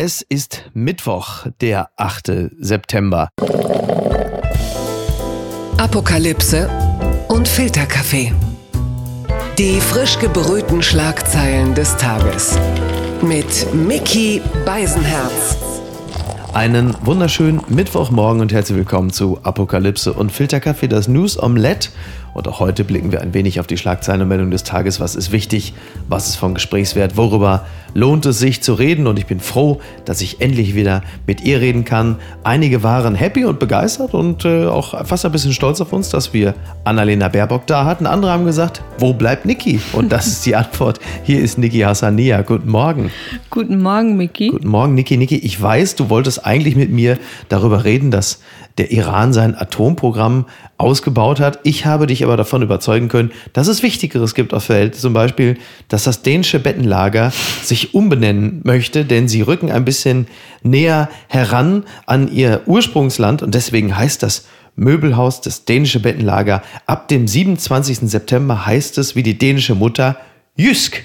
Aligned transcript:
Es 0.00 0.22
ist 0.22 0.62
Mittwoch, 0.74 1.48
der 1.60 1.90
8. 1.96 2.30
September. 2.60 3.30
Apokalypse 5.76 6.70
und 7.26 7.48
Filterkaffee. 7.48 8.32
Die 9.58 9.80
frisch 9.80 10.20
gebrühten 10.20 10.84
Schlagzeilen 10.84 11.74
des 11.74 11.96
Tages. 11.96 12.56
Mit 13.22 13.74
Mickey 13.74 14.40
Beisenherz. 14.64 15.56
Einen 16.54 16.94
wunderschönen 17.04 17.60
Mittwochmorgen 17.66 18.40
und 18.40 18.52
herzlich 18.52 18.78
willkommen 18.78 19.10
zu 19.10 19.40
Apokalypse 19.42 20.12
und 20.12 20.30
Filterkaffee, 20.30 20.86
das 20.86 21.08
News 21.08 21.42
Omelette. 21.42 21.88
Und 22.38 22.46
auch 22.46 22.60
heute 22.60 22.84
blicken 22.84 23.10
wir 23.10 23.20
ein 23.20 23.34
wenig 23.34 23.58
auf 23.58 23.66
die 23.66 23.76
Schlagzeilen 23.76 24.22
und 24.22 24.28
Meldung 24.28 24.52
des 24.52 24.62
Tages. 24.62 25.00
Was 25.00 25.16
ist 25.16 25.32
wichtig? 25.32 25.74
Was 26.08 26.28
ist 26.28 26.36
von 26.36 26.54
Gesprächswert? 26.54 27.16
Worüber 27.16 27.66
lohnt 27.94 28.26
es 28.26 28.38
sich 28.38 28.62
zu 28.62 28.74
reden? 28.74 29.08
Und 29.08 29.18
ich 29.18 29.26
bin 29.26 29.40
froh, 29.40 29.80
dass 30.04 30.20
ich 30.20 30.40
endlich 30.40 30.76
wieder 30.76 31.02
mit 31.26 31.40
ihr 31.40 31.60
reden 31.60 31.84
kann. 31.84 32.14
Einige 32.44 32.84
waren 32.84 33.16
happy 33.16 33.44
und 33.44 33.58
begeistert 33.58 34.14
und 34.14 34.44
äh, 34.44 34.66
auch 34.66 35.04
fast 35.04 35.26
ein 35.26 35.32
bisschen 35.32 35.52
stolz 35.52 35.80
auf 35.80 35.92
uns, 35.92 36.10
dass 36.10 36.32
wir 36.32 36.54
Annalena 36.84 37.26
Baerbock 37.26 37.66
da 37.66 37.84
hatten. 37.84 38.06
Andere 38.06 38.30
haben 38.30 38.44
gesagt, 38.44 38.82
wo 38.98 39.14
bleibt 39.14 39.44
Niki? 39.44 39.80
Und 39.92 40.12
das 40.12 40.28
ist 40.28 40.46
die 40.46 40.54
Antwort. 40.54 41.00
Hier 41.24 41.40
ist 41.40 41.58
Niki 41.58 41.80
Hassania. 41.80 42.42
Guten 42.42 42.70
Morgen. 42.70 43.10
Guten 43.50 43.82
Morgen, 43.82 44.16
Miki. 44.16 44.50
Guten 44.50 44.68
Morgen, 44.68 44.94
Niki. 44.94 45.16
Niki, 45.16 45.38
ich 45.38 45.60
weiß, 45.60 45.96
du 45.96 46.08
wolltest 46.08 46.46
eigentlich 46.46 46.76
mit 46.76 46.92
mir 46.92 47.18
darüber 47.48 47.82
reden, 47.82 48.12
dass 48.12 48.38
der 48.78 48.90
Iran 48.90 49.32
sein 49.32 49.54
Atomprogramm 49.54 50.46
ausgebaut 50.78 51.40
hat. 51.40 51.58
Ich 51.64 51.84
habe 51.84 52.06
dich 52.06 52.24
aber 52.24 52.36
davon 52.36 52.62
überzeugen 52.62 53.08
können, 53.08 53.32
dass 53.52 53.68
es 53.68 53.82
Wichtigeres 53.82 54.34
gibt 54.34 54.54
auf 54.54 54.66
der 54.68 54.76
Welt. 54.76 54.94
Zum 54.94 55.12
Beispiel, 55.12 55.58
dass 55.88 56.04
das 56.04 56.22
dänische 56.22 56.60
Bettenlager 56.60 57.32
sich 57.62 57.94
umbenennen 57.94 58.60
möchte, 58.64 59.04
denn 59.04 59.28
sie 59.28 59.42
rücken 59.42 59.70
ein 59.70 59.84
bisschen 59.84 60.26
näher 60.62 61.08
heran 61.28 61.84
an 62.06 62.32
ihr 62.32 62.62
Ursprungsland 62.66 63.42
und 63.42 63.54
deswegen 63.54 63.96
heißt 63.96 64.22
das 64.22 64.46
Möbelhaus, 64.76 65.40
das 65.40 65.64
dänische 65.64 66.00
Bettenlager. 66.00 66.62
Ab 66.86 67.08
dem 67.08 67.26
27. 67.26 68.08
September 68.08 68.64
heißt 68.64 68.98
es 68.98 69.16
wie 69.16 69.24
die 69.24 69.36
dänische 69.36 69.74
Mutter 69.74 70.16
Jysk. 70.56 71.04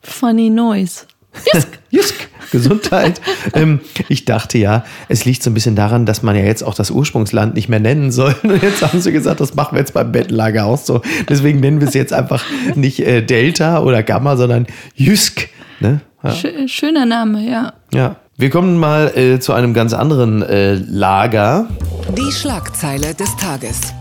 Funny 0.00 0.50
Noise. 0.50 1.06
Jysk. 1.52 1.78
Jysk. 1.90 2.28
Gesundheit. 2.52 3.20
ähm, 3.52 3.80
ich 4.08 4.24
dachte 4.24 4.58
ja, 4.58 4.84
es 5.08 5.24
liegt 5.24 5.42
so 5.42 5.50
ein 5.50 5.54
bisschen 5.54 5.76
daran, 5.76 6.06
dass 6.06 6.22
man 6.22 6.36
ja 6.36 6.42
jetzt 6.42 6.62
auch 6.62 6.74
das 6.74 6.90
Ursprungsland 6.90 7.54
nicht 7.54 7.68
mehr 7.68 7.80
nennen 7.80 8.10
soll. 8.12 8.34
Und 8.42 8.62
jetzt 8.62 8.82
haben 8.82 9.00
sie 9.00 9.12
gesagt, 9.12 9.40
das 9.40 9.54
machen 9.54 9.74
wir 9.76 9.80
jetzt 9.80 9.94
beim 9.94 10.12
Bettenlager 10.12 10.64
auch 10.66 10.78
so. 10.78 11.02
Deswegen 11.28 11.60
nennen 11.60 11.80
wir 11.80 11.88
es 11.88 11.94
jetzt 11.94 12.12
einfach 12.12 12.44
nicht 12.74 13.00
äh, 13.00 13.22
Delta 13.22 13.80
oder 13.80 14.02
Gamma, 14.02 14.36
sondern 14.36 14.66
Jysk. 14.94 15.48
Ne? 15.80 16.00
Ja. 16.22 16.34
Schöner 16.66 17.06
Name, 17.06 17.48
ja. 17.48 17.74
Ja. 17.92 18.16
Wir 18.36 18.50
kommen 18.50 18.78
mal 18.78 19.16
äh, 19.16 19.38
zu 19.38 19.52
einem 19.52 19.74
ganz 19.74 19.92
anderen 19.92 20.42
äh, 20.42 20.74
Lager. 20.74 21.68
Die 22.16 22.32
Schlagzeile 22.32 23.14
des 23.14 23.36
Tages. 23.36 23.94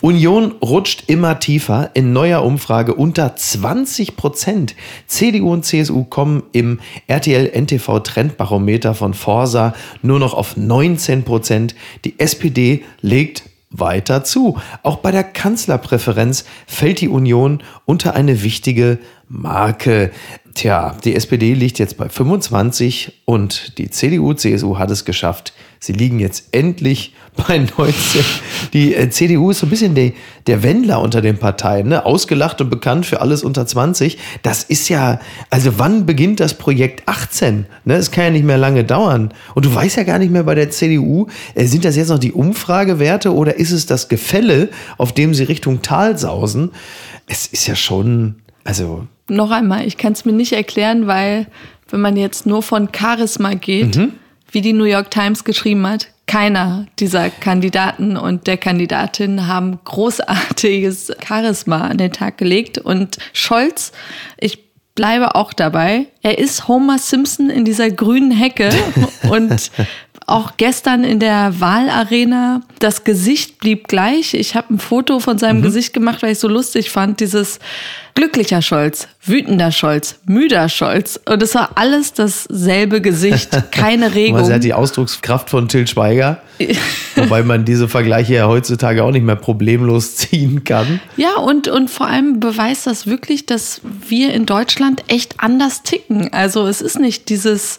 Union 0.00 0.52
rutscht 0.62 1.04
immer 1.08 1.40
tiefer 1.40 1.90
in 1.94 2.12
neuer 2.12 2.44
Umfrage 2.44 2.94
unter 2.94 3.34
20 3.34 4.16
Prozent. 4.16 4.76
CDU 5.08 5.52
und 5.52 5.64
CSU 5.64 6.04
kommen 6.04 6.44
im 6.52 6.78
RTL 7.08 7.50
NTV 7.52 8.00
Trendbarometer 8.00 8.94
von 8.94 9.12
Forsa 9.12 9.74
nur 10.02 10.20
noch 10.20 10.34
auf 10.34 10.56
19 10.56 11.24
Prozent. 11.24 11.74
Die 12.04 12.18
SPD 12.20 12.84
legt 13.00 13.42
weiter 13.70 14.24
zu. 14.24 14.58
Auch 14.82 14.98
bei 14.98 15.10
der 15.10 15.24
Kanzlerpräferenz 15.24 16.44
fällt 16.66 17.00
die 17.00 17.08
Union 17.08 17.62
unter 17.84 18.14
eine 18.14 18.42
wichtige 18.42 18.98
Marke. 19.28 20.10
Tja, 20.54 20.96
die 21.04 21.14
SPD 21.14 21.54
liegt 21.54 21.78
jetzt 21.78 21.96
bei 21.96 22.08
25 22.08 23.22
und 23.26 23.78
die 23.78 23.90
CDU, 23.90 24.34
CSU 24.34 24.78
hat 24.78 24.90
es 24.90 25.04
geschafft. 25.04 25.52
Sie 25.80 25.92
liegen 25.92 26.18
jetzt 26.18 26.48
endlich 26.52 27.14
bei 27.46 27.58
19. 27.58 28.24
Die 28.72 28.94
äh, 28.94 29.10
CDU 29.10 29.50
ist 29.50 29.60
so 29.60 29.66
ein 29.66 29.70
bisschen 29.70 29.94
die, 29.94 30.14
der 30.46 30.62
Wendler 30.62 31.00
unter 31.00 31.20
den 31.20 31.38
Parteien, 31.38 31.88
ne? 31.88 32.04
ausgelacht 32.04 32.60
und 32.60 32.70
bekannt 32.70 33.06
für 33.06 33.20
alles 33.20 33.44
unter 33.44 33.66
20. 33.66 34.18
Das 34.42 34.64
ist 34.64 34.88
ja, 34.88 35.20
also 35.50 35.78
wann 35.78 36.04
beginnt 36.06 36.40
das 36.40 36.54
Projekt 36.54 37.06
18? 37.06 37.66
Ne? 37.84 37.94
Es 37.94 38.10
kann 38.10 38.24
ja 38.24 38.30
nicht 38.30 38.44
mehr 38.44 38.58
lange 38.58 38.82
dauern. 38.82 39.32
Und 39.54 39.64
du 39.64 39.74
weißt 39.74 39.96
ja 39.96 40.02
gar 40.02 40.18
nicht 40.18 40.32
mehr 40.32 40.42
bei 40.42 40.56
der 40.56 40.70
CDU, 40.70 41.28
äh, 41.54 41.66
sind 41.66 41.84
das 41.84 41.96
jetzt 41.96 42.08
noch 42.08 42.18
die 42.18 42.32
Umfragewerte 42.32 43.32
oder 43.32 43.56
ist 43.56 43.70
es 43.70 43.86
das 43.86 44.08
Gefälle, 44.08 44.70
auf 44.96 45.12
dem 45.12 45.34
sie 45.34 45.44
Richtung 45.44 45.82
Tal 45.82 46.18
sausen? 46.18 46.72
Es 47.26 47.46
ist 47.46 47.66
ja 47.66 47.76
schon, 47.76 48.36
also. 48.64 49.06
Noch 49.28 49.50
einmal, 49.50 49.86
ich 49.86 49.96
kann 49.96 50.12
es 50.12 50.24
mir 50.24 50.32
nicht 50.32 50.52
erklären, 50.52 51.06
weil 51.06 51.46
wenn 51.90 52.00
man 52.00 52.16
jetzt 52.16 52.46
nur 52.46 52.62
von 52.62 52.88
Charisma 52.94 53.54
geht, 53.54 53.96
mhm. 53.96 54.12
wie 54.50 54.60
die 54.60 54.72
New 54.72 54.84
York 54.84 55.10
Times 55.10 55.44
geschrieben 55.44 55.86
hat, 55.86 56.08
keiner 56.26 56.86
dieser 56.98 57.30
Kandidaten 57.30 58.16
und 58.16 58.46
der 58.46 58.58
Kandidatin 58.58 59.46
haben 59.46 59.80
großartiges 59.84 61.12
Charisma 61.26 61.88
an 61.88 61.96
den 61.96 62.12
Tag 62.12 62.36
gelegt. 62.36 62.78
Und 62.78 63.16
Scholz, 63.32 63.92
ich 64.38 64.68
bleibe 64.94 65.34
auch 65.36 65.52
dabei, 65.52 66.08
er 66.22 66.38
ist 66.38 66.68
Homer 66.68 66.98
Simpson 66.98 67.50
in 67.50 67.64
dieser 67.64 67.90
grünen 67.90 68.30
Hecke 68.30 68.70
und 69.30 69.70
auch 70.28 70.52
gestern 70.58 71.04
in 71.04 71.20
der 71.20 71.58
Wahlarena, 71.58 72.60
das 72.80 73.04
Gesicht 73.04 73.58
blieb 73.58 73.88
gleich. 73.88 74.34
Ich 74.34 74.54
habe 74.54 74.74
ein 74.74 74.78
Foto 74.78 75.20
von 75.20 75.38
seinem 75.38 75.58
mhm. 75.58 75.62
Gesicht 75.62 75.94
gemacht, 75.94 76.22
weil 76.22 76.32
ich 76.32 76.38
so 76.38 76.48
lustig 76.48 76.90
fand, 76.90 77.20
dieses 77.20 77.58
glücklicher 78.14 78.60
Scholz, 78.60 79.08
wütender 79.24 79.72
Scholz, 79.72 80.18
müder 80.26 80.68
Scholz. 80.68 81.18
Und 81.24 81.42
es 81.42 81.54
war 81.54 81.70
alles 81.76 82.12
dasselbe 82.12 83.00
Gesicht, 83.00 83.50
keine 83.70 84.14
Regung. 84.14 84.42
Man 84.42 84.52
hat 84.52 84.64
die 84.64 84.74
Ausdruckskraft 84.74 85.48
von 85.48 85.66
Till 85.68 85.86
Schweiger, 85.86 86.42
wobei 87.16 87.42
man 87.42 87.64
diese 87.64 87.88
Vergleiche 87.88 88.34
ja 88.34 88.48
heutzutage 88.48 89.04
auch 89.04 89.12
nicht 89.12 89.24
mehr 89.24 89.36
problemlos 89.36 90.16
ziehen 90.16 90.62
kann. 90.62 91.00
Ja, 91.16 91.36
und, 91.36 91.68
und 91.68 91.88
vor 91.88 92.06
allem 92.06 92.38
beweist 92.38 92.86
das 92.86 93.06
wirklich, 93.06 93.46
dass 93.46 93.80
wir 94.06 94.34
in 94.34 94.44
Deutschland 94.44 95.04
echt 95.08 95.36
anders 95.38 95.82
ticken. 95.84 96.30
Also 96.34 96.66
es 96.66 96.82
ist 96.82 96.98
nicht 96.98 97.30
dieses 97.30 97.78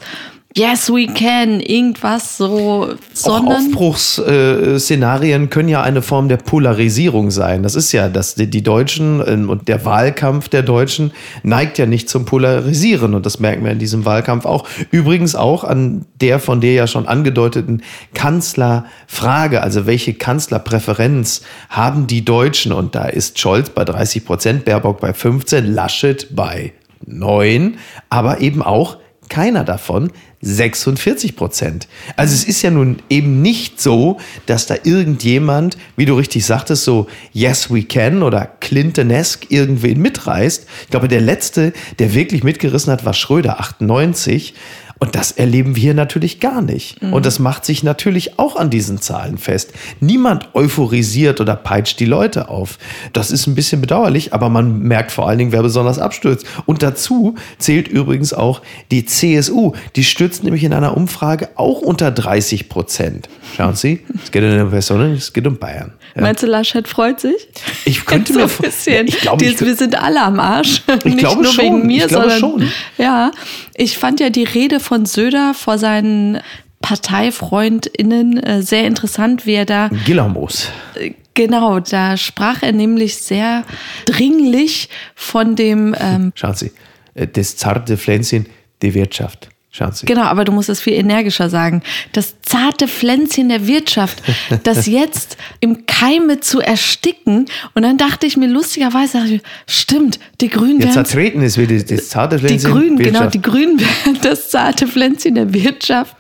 Yes, 0.55 0.89
we 0.89 1.05
can, 1.05 1.59
irgendwas 1.59 2.37
so, 2.37 2.95
sondern. 3.13 3.53
Auch 3.53 3.59
Aufbruchsszenarien 3.59 5.51
können 5.51 5.69
ja 5.69 5.83
eine 5.83 6.01
Form 6.01 6.27
der 6.27 6.37
Polarisierung 6.37 7.29
sein. 7.29 7.61
Das 7.61 7.75
ist 7.75 7.91
ja, 7.91 8.09
dass 8.09 8.33
die 8.33 8.63
Deutschen 8.63 9.23
ähm, 9.27 9.47
und 9.47 9.67
der 9.67 9.85
Wahlkampf 9.85 10.49
der 10.49 10.63
Deutschen 10.63 11.11
neigt 11.43 11.77
ja 11.77 11.85
nicht 11.85 12.09
zum 12.09 12.25
Polarisieren 12.25 13.13
und 13.13 13.27
das 13.27 13.39
merken 13.39 13.63
wir 13.63 13.71
in 13.71 13.77
diesem 13.77 14.05
Wahlkampf 14.05 14.45
auch. 14.47 14.67
Übrigens 14.89 15.35
auch 15.35 15.63
an 15.63 16.05
der 16.19 16.39
von 16.39 16.61
dir 16.61 16.73
ja 16.73 16.87
schon 16.87 17.07
angedeuteten 17.07 17.83
Kanzlerfrage, 18.15 19.61
also 19.61 19.85
welche 19.85 20.15
Kanzlerpräferenz 20.15 21.43
haben 21.69 22.07
die 22.07 22.25
Deutschen? 22.25 22.71
Und 22.71 22.95
da 22.95 23.05
ist 23.05 23.37
Scholz 23.37 23.69
bei 23.69 23.85
30 23.85 24.25
Prozent, 24.25 24.65
Baerbock 24.65 24.99
bei 24.99 25.13
15, 25.13 25.71
Laschet 25.71 26.35
bei 26.35 26.73
9, 27.05 27.77
aber 28.09 28.41
eben 28.41 28.63
auch 28.63 28.97
keiner 29.29 29.63
davon 29.63 30.11
46 30.41 31.35
Prozent. 31.35 31.87
Also 32.15 32.33
es 32.33 32.43
ist 32.43 32.61
ja 32.61 32.71
nun 32.71 33.01
eben 33.09 33.41
nicht 33.41 33.81
so, 33.81 34.17
dass 34.45 34.65
da 34.67 34.75
irgendjemand, 34.83 35.77
wie 35.95 36.05
du 36.05 36.15
richtig 36.15 36.45
sagtest, 36.45 36.83
so 36.83 37.07
Yes 37.33 37.71
We 37.71 37.83
Can 37.83 38.23
oder 38.23 38.49
Clinton-esque 38.59 39.47
irgendwen 39.49 40.01
mitreißt. 40.01 40.65
Ich 40.83 40.89
glaube, 40.89 41.07
der 41.07 41.21
letzte, 41.21 41.73
der 41.99 42.13
wirklich 42.13 42.43
mitgerissen 42.43 42.91
hat, 42.91 43.05
war 43.05 43.13
Schröder 43.13 43.59
98. 43.59 44.53
Und 44.99 45.15
das 45.15 45.31
erleben 45.31 45.77
wir 45.77 45.93
natürlich 45.93 46.41
gar 46.41 46.61
nicht. 46.61 47.01
Mhm. 47.01 47.13
Und 47.13 47.25
das 47.25 47.39
macht 47.39 47.63
sich 47.63 47.83
natürlich 47.83 48.37
auch 48.37 48.57
an 48.57 48.69
diesen 48.69 48.99
Zahlen 49.01 49.37
fest. 49.37 49.71
Niemand 50.01 50.49
euphorisiert 50.53 51.39
oder 51.39 51.55
peitscht 51.55 51.99
die 52.01 52.05
Leute 52.05 52.49
auf. 52.49 52.77
Das 53.13 53.31
ist 53.31 53.47
ein 53.47 53.55
bisschen 53.55 53.79
bedauerlich, 53.79 54.33
aber 54.33 54.49
man 54.49 54.79
merkt 54.79 55.11
vor 55.11 55.29
allen 55.29 55.37
Dingen, 55.37 55.51
wer 55.53 55.61
besonders 55.63 55.99
abstürzt. 55.99 56.45
Und 56.65 56.83
dazu 56.83 57.35
zählt 57.59 57.87
übrigens 57.87 58.33
auch 58.33 58.61
die 58.91 59.05
CSU. 59.05 59.71
Die 59.95 60.03
stürzt 60.03 60.43
nämlich 60.43 60.65
in 60.65 60.73
einer 60.73 60.97
Umfrage 60.97 61.49
auch 61.55 61.81
unter 61.81 62.11
30 62.11 62.67
Prozent. 62.67 63.29
Schauen 63.55 63.75
Sie, 63.75 64.01
es 64.21 64.31
geht 64.31 64.43
um 64.43 64.49
eine 64.49 64.65
Person, 64.65 65.01
es 65.13 65.31
geht 65.31 65.47
um 65.47 65.57
Bayern. 65.57 65.93
Ja. 66.15 66.23
Meinst 66.23 66.43
du, 66.43 66.47
Laschet 66.47 66.87
freut 66.87 67.19
sich? 67.19 67.47
Ich 67.85 68.05
könnte 68.05 68.33
so 68.33 68.39
mir 68.39 68.49
vorstellen. 68.49 69.07
Ich 69.07 69.19
glaube, 69.21 69.45
ich, 69.45 69.59
wir 69.61 69.75
sind 69.75 69.97
alle 70.01 70.21
am 70.21 70.39
Arsch. 70.39 70.81
Ich 70.99 71.05
Nicht 71.05 71.19
glaube 71.19 71.43
nur 71.43 71.51
schon. 71.53 71.63
wegen 71.65 71.87
mir, 71.87 72.05
ich 72.05 72.07
glaube 72.09 72.29
sondern 72.31 72.39
schon. 72.39 72.71
ja. 72.97 73.31
Ich 73.75 73.97
fand 73.97 74.19
ja 74.19 74.29
die 74.29 74.43
Rede 74.43 74.81
von 74.89 75.05
Söder 75.05 75.53
vor 75.53 75.77
seinen 75.77 76.39
ParteifreundInnen 76.81 78.37
äh, 78.37 78.63
sehr 78.63 78.87
interessant, 78.87 79.45
wie 79.45 79.53
er 79.53 79.65
da. 79.65 79.89
Gillermoos. 80.03 80.71
Äh, 80.95 81.11
genau, 81.35 81.79
da 81.79 82.17
sprach 82.17 82.63
er 82.63 82.71
nämlich 82.71 83.17
sehr 83.17 83.65
dringlich 84.05 84.89
von 85.13 85.55
dem. 85.55 85.95
Ähm 85.99 86.31
Schauen 86.33 86.55
Sie, 86.55 86.71
äh, 87.13 87.27
das 87.27 87.55
zarte 87.55 87.97
Pflänzchen, 87.97 88.47
die 88.81 88.95
Wirtschaft. 88.95 89.49
Schauen 89.71 89.91
Sie. 89.91 90.07
Genau, 90.07 90.23
aber 90.23 90.45
du 90.45 90.51
musst 90.51 90.67
es 90.67 90.81
viel 90.81 90.93
energischer 90.93 91.47
sagen. 91.47 91.83
Das 92.13 92.41
zarte 92.41 92.87
Pflänzchen 92.87 93.49
der 93.49 93.67
Wirtschaft, 93.67 94.23
das 94.63 94.85
jetzt 94.87 95.37
im 95.59 95.85
Keime 95.85 96.39
zu 96.39 96.59
ersticken. 96.59 97.45
Und 97.75 97.83
dann 97.83 97.97
dachte 97.97 98.25
ich 98.25 98.35
mir 98.35 98.47
lustigerweise, 98.47 99.23
ich, 99.25 99.41
stimmt, 99.67 100.19
die 100.41 100.49
Grünen 100.49 100.79
werden 100.79 100.93
zertreten 100.93 101.43
ist 101.43 101.59
wieder 101.59 101.77
das 101.83 102.09
zarte 102.09 102.37
die 102.37 102.47
Pflänzchen. 102.47 102.71
Grünen, 102.71 102.97
genau, 102.97 103.27
die 103.27 103.41
Grünen 103.41 103.79
werden 103.79 104.17
das 104.23 104.49
zarte 104.49 104.87
Pflänzchen 104.87 105.35
der 105.35 105.53
Wirtschaft 105.53 106.15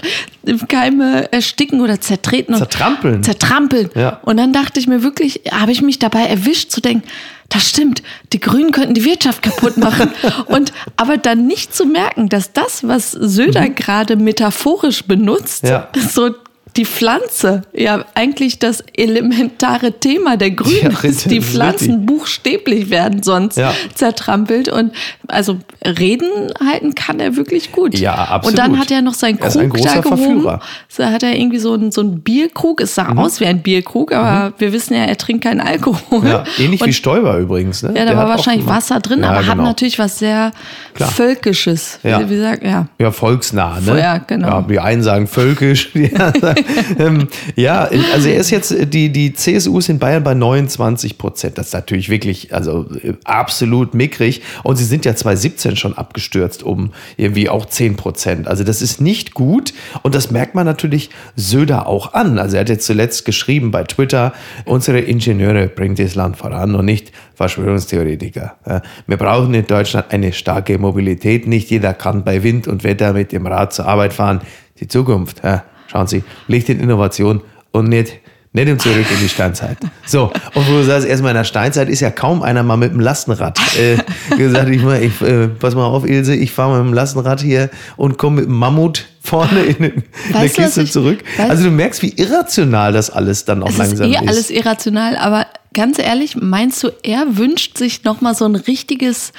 im 0.45 0.67
Keime 0.67 1.31
ersticken 1.33 1.81
oder 1.81 1.99
zertreten. 1.99 2.53
und 2.53 2.59
Zertrampeln. 2.59 3.23
Zertrampeln. 3.23 3.89
Ja. 3.95 4.19
Und 4.23 4.37
dann 4.37 4.53
dachte 4.53 4.79
ich 4.79 4.87
mir 4.87 5.01
wirklich, 5.01 5.41
habe 5.51 5.71
ich 5.71 5.81
mich 5.81 5.97
dabei 5.97 6.25
erwischt 6.25 6.69
zu 6.69 6.81
denken, 6.81 7.07
das 7.49 7.67
stimmt, 7.69 8.03
die 8.31 8.39
Grünen 8.39 8.71
könnten 8.71 8.93
die 8.93 9.03
Wirtschaft 9.05 9.41
kaputt 9.41 9.77
machen. 9.77 10.11
und 10.45 10.71
aber 10.95 11.17
dann 11.17 11.47
nicht 11.47 11.75
zu 11.75 11.85
merken, 11.85 12.29
dass 12.29 12.53
das, 12.53 12.87
was 12.87 13.11
Söder 13.11 13.69
gerade 13.69 14.15
metaphorisch 14.15 15.03
benutzt, 15.05 15.63
Mhm. 15.63 15.69
Ja. 15.69 15.89
so 16.09 16.31
die 16.77 16.85
Pflanze, 16.85 17.63
ja 17.73 18.05
eigentlich 18.15 18.59
das 18.59 18.83
elementare 18.95 19.99
Thema 19.99 20.37
der 20.37 20.51
Grünen 20.51 20.91
Ja, 20.91 20.99
ist, 21.09 21.29
die. 21.29 21.41
Pflanzen 21.41 22.05
buchstäblich 22.05 22.89
werden 22.89 23.23
sonst 23.23 23.57
Ja. 23.57 23.73
zertrampelt 23.95 24.69
und 24.69 24.91
also 25.27 25.57
reden 25.85 26.29
halten 26.65 26.95
kann 26.95 27.19
er 27.19 27.35
wirklich 27.35 27.71
gut. 27.71 27.97
Ja, 27.97 28.13
absolut. 28.15 28.45
Und 28.45 28.57
dann 28.59 28.79
hat 28.79 28.91
er 28.91 29.01
noch 29.01 29.13
seinen 29.13 29.37
ist 29.39 29.57
ein 29.57 29.69
Krug 29.69 29.83
da 29.83 29.99
gehoben. 29.99 30.17
Verführer. 30.17 30.59
So 30.87 31.05
hat 31.05 31.23
er 31.23 31.35
irgendwie 31.35 31.59
so 31.59 31.73
einen, 31.73 31.91
so 31.91 32.01
einen 32.01 32.21
Bierkrug. 32.21 32.81
Es 32.81 32.95
sah 32.95 33.09
aus 33.15 33.39
wie 33.39 33.45
ein 33.45 33.61
Bierkrug, 33.61 34.11
aber 34.13 34.53
wir 34.57 34.71
wissen 34.73 34.93
ja, 34.93 35.01
er 35.05 35.17
trinkt 35.17 35.43
keinen 35.43 35.61
Alkohol. 35.61 36.19
Mhm. 36.21 36.27
Ja, 36.27 36.43
ähnlich 36.57 36.81
und, 36.81 36.87
wie 36.87 36.93
Stoiber 36.93 37.37
übrigens. 37.37 37.83
Ne? 37.83 37.89
Ja, 37.89 37.99
da 38.01 38.05
Der 38.05 38.15
war 38.17 38.23
hat 38.23 38.29
wahrscheinlich. 38.37 38.67
Wasser 38.67 38.99
drin, 38.99 39.21
Ja, 39.21 39.29
aber 39.29 39.45
hat 39.45 39.51
genau. 39.53 39.63
natürlich 39.63 39.99
was 39.99 40.19
sehr 40.19 40.51
Klar. 40.93 41.09
Völkisches. 41.11 41.99
Ja. 42.03 42.19
Wie, 42.21 42.29
wie 42.31 42.37
sagt, 42.39 42.63
ja. 42.63 42.87
Ja, 42.99 43.11
volksnah, 43.11 43.79
ne? 43.79 43.99
Ja, 43.99 44.17
genau. 44.17 44.47
Ja, 44.47 44.61
die 44.61 44.79
einen 44.79 45.01
sagen 45.03 45.27
völkisch. 45.27 45.91
Die 45.93 46.13
anderen 46.15 46.41
sagen, 46.41 46.58
ähm, 46.99 47.27
ja, 47.55 47.89
also 48.13 48.29
er 48.29 48.39
ist 48.39 48.49
jetzt, 48.49 48.75
die, 48.93 49.11
die 49.11 49.33
CSU 49.33 49.79
ist 49.79 49.89
in 49.89 49.99
Bayern 49.99 50.23
bei 50.23 50.33
29 50.33 51.17
Prozent. 51.17 51.57
Das 51.57 51.67
ist 51.67 51.73
natürlich 51.73 52.09
wirklich, 52.09 52.53
also 52.53 52.87
äh, 53.03 53.13
absolut 53.23 53.93
mickrig. 53.93 54.41
Und 54.63 54.75
sie 54.77 54.85
sind 54.85 55.05
ja 55.05 55.15
2017 55.15 55.75
schon 55.75 55.93
abgestürzt 55.93 56.63
um 56.63 56.91
irgendwie 57.17 57.49
auch 57.49 57.65
10 57.65 57.95
Prozent. 57.95 58.47
Also 58.47 58.63
das 58.63 58.81
ist 58.81 59.01
nicht 59.01 59.33
gut. 59.33 59.73
Und 60.03 60.15
das 60.15 60.31
merkt 60.31 60.55
man 60.55 60.65
natürlich 60.65 61.09
Söder 61.35 61.87
auch 61.87 62.13
an. 62.13 62.39
Also 62.39 62.57
er 62.57 62.61
hat 62.61 62.69
jetzt 62.69 62.85
zuletzt 62.85 63.25
geschrieben 63.25 63.71
bei 63.71 63.83
Twitter, 63.83 64.33
unsere 64.65 64.99
Ingenieure 64.99 65.67
bringen 65.67 65.95
das 65.95 66.15
Land 66.15 66.37
voran 66.37 66.75
und 66.75 66.85
nicht 66.85 67.11
Verschwörungstheoretiker. 67.35 68.83
Wir 69.07 69.17
brauchen 69.17 69.53
in 69.53 69.65
Deutschland 69.65 70.11
eine 70.11 70.33
starke 70.33 70.77
Mobilität. 70.77 71.47
Nicht 71.47 71.69
jeder 71.69 71.93
kann 71.93 72.23
bei 72.23 72.43
Wind 72.43 72.67
und 72.67 72.83
Wetter 72.83 73.13
mit 73.13 73.31
dem 73.31 73.47
Rad 73.47 73.73
zur 73.73 73.85
Arbeit 73.85 74.13
fahren. 74.13 74.41
Die 74.79 74.87
Zukunft, 74.87 75.43
ja, 75.43 75.63
schauen 75.91 76.07
Sie, 76.07 76.23
liegt 76.47 76.69
in 76.69 76.79
Innovation 76.79 77.41
und 77.71 77.89
nicht, 77.89 78.13
nicht 78.53 78.67
im 78.67 78.79
Zurück 78.79 79.05
in 79.11 79.19
die 79.21 79.29
Steinzeit. 79.29 79.77
So, 80.05 80.31
und 80.55 80.67
wo 80.67 80.71
du 80.73 80.83
sagst, 80.83 81.07
erstmal 81.07 81.31
in 81.31 81.37
der 81.37 81.43
Steinzeit 81.43 81.87
ist 81.89 81.99
ja 81.99 82.09
kaum 82.11 82.41
einer 82.41 82.63
mal 82.63 82.77
mit 82.77 82.91
dem 82.93 82.99
Lastenrad 82.99 83.59
äh, 83.77 83.97
gesagt, 84.35 84.69
ich, 84.69 84.81
mal, 84.81 85.01
ich 85.03 85.21
äh, 85.21 85.47
pass 85.49 85.75
mal 85.75 85.85
auf, 85.85 86.05
Ilse, 86.07 86.35
ich 86.35 86.51
fahre 86.51 86.77
mit 86.79 86.87
dem 86.87 86.93
Lastenrad 86.93 87.41
hier 87.41 87.69
und 87.97 88.17
komme 88.17 88.37
mit 88.37 88.45
dem 88.45 88.55
Mammut 88.55 89.05
vorne 89.21 89.61
in, 89.61 89.83
in 89.83 90.03
der 90.33 90.49
Kiste 90.49 90.81
ich- 90.81 90.91
zurück. 90.91 91.19
Also 91.37 91.63
du 91.65 91.69
merkst, 91.71 92.01
wie 92.01 92.09
irrational 92.17 92.91
das 92.93 93.09
alles 93.11 93.45
dann 93.45 93.61
auch 93.61 93.67
Es 93.67 93.73
ist 93.73 93.77
langsam 93.79 94.09
eh 94.11 94.15
ist. 94.15 94.27
alles 94.27 94.49
irrational, 94.49 95.15
aber 95.17 95.45
ganz 95.75 95.99
ehrlich, 95.99 96.35
meinst 96.35 96.81
du, 96.83 96.89
er 97.03 97.37
wünscht 97.37 97.77
sich 97.77 98.03
nochmal 98.03 98.33
so 98.33 98.45
ein 98.45 98.55
richtiges 98.55 99.31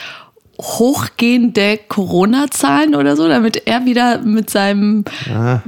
Hochgehen 0.63 1.53
der 1.53 1.79
Corona-Zahlen 1.79 2.95
oder 2.95 3.17
so, 3.17 3.27
damit 3.29 3.67
er 3.67 3.85
wieder 3.87 4.19
mit 4.21 4.51
seinem 4.51 5.05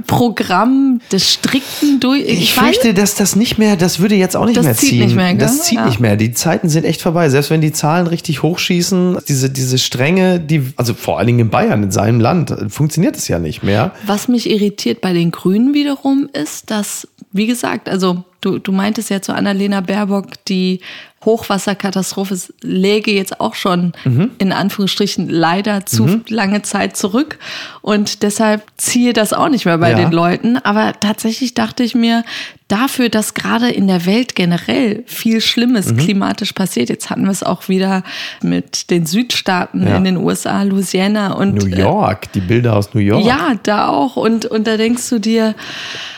Programm 0.07 1.01
des 1.11 1.31
strikten 1.33 1.99
durch. 1.99 2.21
Ich, 2.27 2.53
weiß- 2.53 2.59
fürchte, 2.63 2.93
dass 2.93 3.15
das 3.15 3.35
nicht 3.35 3.57
mehr, 3.57 3.75
das 3.75 3.99
würde 3.99 4.15
jetzt 4.15 4.35
auch 4.35 4.45
nicht 4.45 4.57
Das 4.57 4.65
mehr 4.65 4.75
zieht 4.75 4.89
ziehen. 4.89 5.05
nicht 5.05 5.15
mehr, 5.15 5.29
gell? 5.33 5.37
das 5.37 5.63
zieht 5.63 5.77
Ja. 5.79 5.85
nicht 5.85 5.99
mehr. 5.99 6.15
Die 6.15 6.31
Zeiten 6.31 6.69
sind 6.69 6.85
echt 6.85 7.01
vorbei. 7.01 7.29
Selbst 7.29 7.49
wenn 7.49 7.61
die 7.61 7.71
Zahlen 7.71 8.07
richtig 8.07 8.43
hochschießen, 8.43 9.17
diese, 9.27 9.49
diese 9.49 9.77
Strenge, 9.77 10.39
die, 10.39 10.73
also 10.77 10.93
vor 10.93 11.17
allen 11.17 11.27
Dingen 11.27 11.39
in 11.39 11.49
Bayern, 11.49 11.83
in 11.83 11.91
seinem 11.91 12.19
Land, 12.19 12.53
funktioniert 12.69 13.15
es 13.15 13.27
ja 13.27 13.39
nicht 13.39 13.63
mehr. 13.63 13.91
Was 14.05 14.27
mich 14.27 14.49
irritiert 14.49 15.01
bei 15.01 15.13
den 15.13 15.31
Grünen 15.31 15.73
wiederum 15.73 16.29
ist, 16.33 16.69
dass, 16.71 17.07
wie 17.31 17.47
gesagt, 17.47 17.89
also 17.89 18.23
du, 18.41 18.59
du 18.59 18.71
meintest 18.71 19.09
ja 19.09 19.21
zu 19.21 19.33
Annalena 19.33 19.81
Baerbock, 19.81 20.27
die 20.47 20.81
Hochwasserkatastrophe 21.25 22.37
läge 22.61 23.11
jetzt 23.11 23.39
auch 23.39 23.55
schon 23.55 23.93
in 24.37 24.51
Anführungsstrichen 24.51 25.29
leider 25.29 25.85
zu 25.85 26.21
lange 26.27 26.61
Zeit 26.61 26.97
zurück. 26.97 27.37
Und 27.81 28.23
deshalb 28.23 28.63
ziehe 28.77 29.13
das 29.13 29.33
auch 29.33 29.49
nicht 29.49 29.65
mehr 29.65 29.77
bei 29.77 29.91
Ja. 29.91 29.97
den 29.97 30.11
Leuten. 30.11 30.57
Aber 30.57 30.93
tatsächlich 30.99 31.53
dachte 31.53 31.83
ich 31.83 31.95
mir, 31.95 32.23
dafür, 32.67 33.09
dass 33.09 33.33
gerade 33.33 33.69
in 33.69 33.87
der 33.87 34.05
Welt 34.05 34.35
generell 34.35 35.03
viel 35.05 35.41
Schlimmes 35.41 35.95
klimatisch 35.95 36.53
passiert, 36.53 36.89
jetzt 36.89 37.09
hatten 37.09 37.23
wir 37.23 37.31
es 37.31 37.43
auch 37.43 37.69
wieder 37.69 38.03
mit 38.41 38.89
den 38.89 39.05
Südstaaten 39.05 39.85
Ja. 39.85 39.97
in 39.97 40.03
den 40.03 40.17
USA, 40.17 40.63
Louisiana 40.63 41.33
und 41.33 41.55
New 41.55 41.67
äh, 41.75 41.79
York, 41.79 42.31
die 42.33 42.41
Bilder 42.41 42.75
aus 42.75 42.93
New 42.93 43.01
York. 43.01 43.25
ja, 43.25 43.53
da 43.63 43.87
auch. 43.87 44.15
Und, 44.15 44.45
und 44.45 44.65
da 44.67 44.77
denkst 44.77 45.09
du 45.09 45.19
dir, 45.19 45.55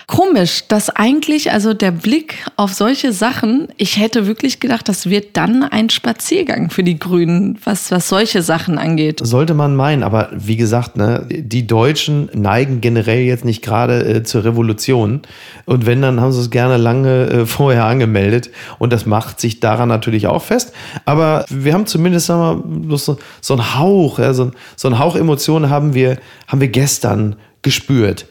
komisch, 0.07 0.63
dass 0.67 0.89
eigentlich, 0.89 1.51
also 1.51 1.73
der 1.73 1.91
Blick 1.91 2.45
auf 2.57 2.73
solche 2.73 3.11
Sachen, 3.11 3.69
ich 3.77 3.97
hätte 3.97 4.27
wirklich 4.27 4.59
gedacht, 4.59 4.87
das 4.87 5.09
wird 5.09 5.35
dann 5.35 5.63
ein 5.63 5.89
Spaziergang 5.89 6.69
für 6.69 6.83
die 6.83 6.99
Grünen, 6.99 7.57
was, 7.63 7.89
was 7.91 8.07
solche 8.07 8.41
Sachen 8.43 8.77
angeht. 8.77 9.19
Sollte 9.23 9.53
man 9.53 9.75
meinen, 9.75 10.03
aber 10.03 10.29
wie 10.35 10.57
gesagt, 10.57 10.95
ne, 10.97 11.25
die 11.29 11.65
Deutschen 11.65 12.29
neigen 12.33 12.81
generell 12.81 13.21
jetzt 13.21 13.45
nicht 13.45 13.63
gerade 13.63 14.05
äh, 14.05 14.23
zur 14.23 14.43
Revolution. 14.43 15.21
Und 15.65 15.85
wenn, 15.85 16.01
dann 16.01 16.21
haben 16.21 16.31
sie 16.35 16.41
es 16.41 16.49
gerne 16.51 16.77
lange 16.77 17.25
äh, 17.27 17.45
vorher 17.47 17.85
angemeldet. 17.85 18.51
Und 18.77 18.93
das 18.93 19.05
macht 19.05 19.39
sich 19.39 19.59
daran 19.59 19.89
natürlich 19.89 20.27
auch 20.27 20.43
fest. 20.43 20.71
Aber 21.05 21.45
wir 21.49 21.73
haben 21.73 21.87
zumindest 21.87 22.27
sagen 22.27 22.87
wir, 22.87 22.97
so, 22.97 23.17
so 23.41 23.53
einen 23.55 23.75
Hauch, 23.79 24.19
ja, 24.19 24.33
so, 24.33 24.45
ein- 24.45 24.51
so 24.75 24.87
einen 24.87 24.99
Hauch 24.99 25.15
Emotionen 25.15 25.69
haben 25.69 25.93
wir, 25.93 26.17
haben 26.47 26.61
wir 26.61 26.67
gestern 26.67 27.35
gespürt. 27.63 28.27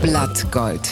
Blattgold. 0.00 0.88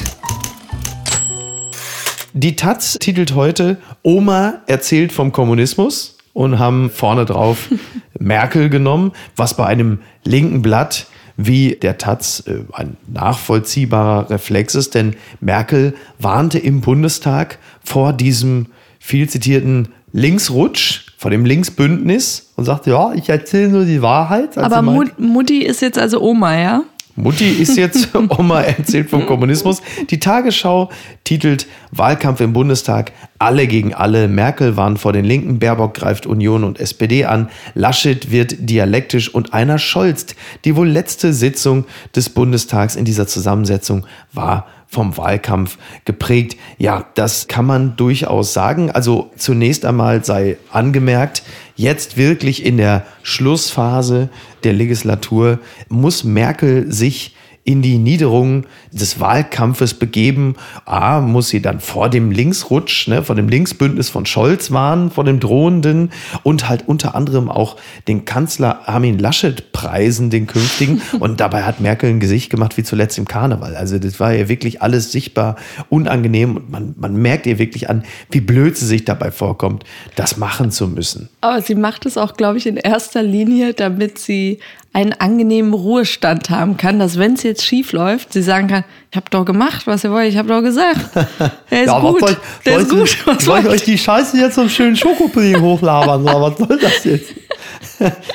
Die 2.35 2.55
Taz 2.57 2.99
titelt 3.01 3.35
heute 3.35 3.79
Oma 4.03 4.61
erzählt 4.67 5.13
vom 5.13 5.33
Kommunismus 5.33 6.19
und 6.35 6.59
haben 6.59 6.91
vorne 6.91 7.25
drauf 7.25 7.69
Merkel 8.19 8.69
genommen, 8.69 9.13
was 9.37 9.55
bei 9.57 9.65
einem 9.67 10.01
linken 10.25 10.61
Blatt 10.61 11.07
wie 11.37 11.77
der 11.77 11.99
Taz 11.99 12.43
äh, 12.47 12.61
ein 12.73 12.97
nachvollziehbarer 13.13 14.31
Reflex 14.31 14.75
ist, 14.75 14.95
denn 14.95 15.17
Merkel 15.41 15.95
warnte 16.19 16.59
im 16.59 16.81
Bundestag 16.81 17.59
vor 17.85 18.13
diesem 18.13 18.67
viel 18.99 19.29
zitierten 19.29 19.89
Linksrutsch, 20.13 21.13
vor 21.19 21.31
dem 21.31 21.45
Linksbündnis 21.45 22.53
und 22.57 22.65
sagte, 22.65 22.91
ja, 22.91 23.13
ich 23.15 23.29
erzähle 23.29 23.69
nur 23.69 23.85
die 23.85 24.03
Wahrheit. 24.03 24.57
Also 24.57 24.77
Aber 24.77 25.07
Mutti 25.19 25.63
ist 25.63 25.83
jetzt 25.83 25.99
also 25.99 26.21
Oma, 26.21 26.59
ja? 26.59 26.83
Mutti 27.17 27.49
ist 27.49 27.79
jetzt 27.79 28.15
Oma 28.29 28.61
erzählt 28.61 29.09
vom 29.09 29.25
Kommunismus. 29.25 29.81
Die 30.11 30.21
Tagesschau 30.21 30.91
titelt 31.25 31.67
Wahlkampf 31.91 32.41
im 32.41 32.53
Bundestag. 32.53 33.13
Alle 33.39 33.67
gegen 33.67 33.95
alle. 33.95 34.29
Merkel 34.29 34.77
warnt 34.77 34.99
vor 34.99 35.15
den 35.15 35.25
Linken. 35.25 35.59
Baerbock 35.59 35.95
greift 35.95 36.27
Union 36.27 36.63
und 36.63 36.79
SPD 36.79 37.25
an. 37.25 37.49
Laschet 37.75 38.31
wird 38.31 38.57
dialektisch 38.59 39.35
und 39.35 39.55
einer 39.55 39.79
scholzt. 39.79 40.37
Die 40.65 40.77
wohl 40.77 40.89
letzte 40.89 41.33
Sitzung 41.33 41.87
des 42.15 42.29
Bundestags 42.29 42.97
in 42.97 43.07
dieser 43.07 43.27
Zusammensetzung 43.27 44.07
war 44.33 44.67
vom 44.89 45.17
Wahlkampf 45.17 45.79
geprägt. 46.05 46.57
Ja, 46.79 47.07
das 47.15 47.49
kann 47.49 47.67
man 47.67 47.97
durchaus 47.97 48.53
sagen. 48.53 48.91
Also 48.91 49.31
zunächst 49.37 49.85
einmal 49.85 50.25
sei 50.25 50.57
angemerkt, 50.71 51.43
jetzt 51.77 52.17
wirklich 52.17 52.65
in 52.65 52.77
der 52.77 53.05
Schlussphase 53.23 54.31
der 54.65 54.73
Legislatur 54.73 55.59
muss 55.89 56.25
Merkel 56.25 56.91
sich 56.91 57.36
in 57.67 57.83
die 57.83 57.99
Niederung 57.99 58.65
des 58.93 59.19
Wahlkampfes 59.19 59.95
begeben. 59.95 60.55
A, 60.85 61.21
muss 61.21 61.49
sie 61.49 61.61
dann 61.61 61.81
vor 61.81 62.09
dem 62.09 62.31
Linksrutsch, 62.31 63.09
ne, 63.09 63.25
vor 63.25 63.35
dem 63.35 63.49
Linksbündnis 63.49 64.09
von 64.09 64.25
Scholz 64.25 64.71
warnen, 64.71 65.11
vor 65.11 65.25
dem 65.25 65.41
drohenden 65.41 66.13
und 66.45 66.69
halt 66.69 66.85
unter 66.87 67.17
anderem 67.17 67.51
auch 67.51 67.77
den 68.07 68.25
Kanzler 68.25 68.89
Armin 68.89 69.19
Laschet 69.19 69.73
preisen, 69.73 70.31
den 70.31 70.47
künftigen. 70.47 71.03
Und 71.19 71.41
dabei 71.41 71.65
hat 71.65 71.81
Merkel 71.81 72.11
ein 72.11 72.21
Gesicht 72.21 72.51
gemacht 72.51 72.77
wie 72.77 72.83
zuletzt 72.83 73.19
im 73.19 73.27
Karneval. 73.27 73.75
Also 73.75 73.99
das 73.99 74.21
war 74.21 74.33
ja 74.33 74.49
wirklich 74.49 74.83
alles 74.83 75.11
sichtbar 75.11 75.57
unangenehm 75.89 76.57
und 76.57 76.71
man, 76.71 76.95
man 76.99 77.17
merkt 77.17 77.47
ihr 77.47 77.59
wirklich 77.59 77.91
an, 77.91 78.05
wie 78.31 78.41
blöd 78.41 78.77
sie 78.77 78.87
sich 78.87 79.05
dabei 79.05 79.31
vorkommt, 79.31 79.85
das 80.15 80.37
machen 80.37 80.71
zu 80.71 80.87
müssen. 80.89 81.29
Aber 81.41 81.61
sie 81.63 81.75
macht 81.75 82.07
es 82.07 82.17
auch, 82.17 82.35
glaube 82.35 82.59
ich, 82.59 82.67
in 82.67 82.77
erster 82.77 83.23
Linie, 83.23 83.75
damit 83.75 84.19
sie 84.19 84.61
einen 84.97 85.13
angenehmen 85.13 85.75
Ruhestand 85.75 86.49
haben 86.49 86.79
kann, 86.79 86.99
dass 86.99 87.19
wenn 87.19 87.35
es 87.35 87.43
jetzt 87.43 87.63
schief 87.63 87.93
läuft, 87.93 88.33
sie 88.33 88.41
sagen 88.41 88.67
kann, 88.67 88.83
ich 89.11 89.17
habe 89.19 89.27
doch 89.29 89.45
gemacht, 89.45 89.87
was 89.87 90.03
ihr 90.05 90.11
wollt, 90.11 90.27
ich 90.27 90.39
habe 90.39 90.49
doch 90.49 90.63
gesagt. 90.63 91.11
Der 91.71 91.85
ist 91.85 92.01
gut, 92.01 92.37
der 92.65 92.79
ist 92.79 92.89
gut. 92.89 93.19
Was 93.27 93.45
soll 93.45 93.61
ich 93.61 93.67
euch 93.67 93.83
die 93.83 93.99
Scheiße 93.99 94.39
jetzt 94.39 94.55
zum 94.55 94.71
schönen 94.71 94.97
Schokopudding 94.97 95.61
hochlabern? 95.61 96.23
Oder 96.23 96.41
was 96.41 96.57
soll 96.59 96.79
das 96.79 97.05
jetzt? 97.05 97.35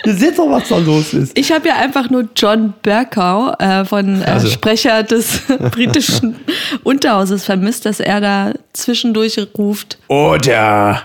Ihr 0.05 0.13
seht 0.13 0.37
doch, 0.37 0.49
was 0.49 0.67
da 0.67 0.77
los 0.77 1.13
ist. 1.13 1.37
Ich 1.37 1.51
habe 1.51 1.67
ja 1.67 1.75
einfach 1.77 2.09
nur 2.09 2.27
John 2.35 2.73
Bercow 2.83 3.55
äh, 3.59 3.83
von 3.85 4.21
äh, 4.21 4.25
Also. 4.25 4.49
Sprecher 4.49 5.01
des 5.03 5.41
britischen 5.71 6.35
Unterhauses 6.83 7.45
vermisst, 7.45 7.85
dass 7.85 7.99
er 7.99 8.21
da 8.21 8.53
zwischendurch 8.73 9.39
ruft. 9.57 9.97
Oder. 10.09 11.01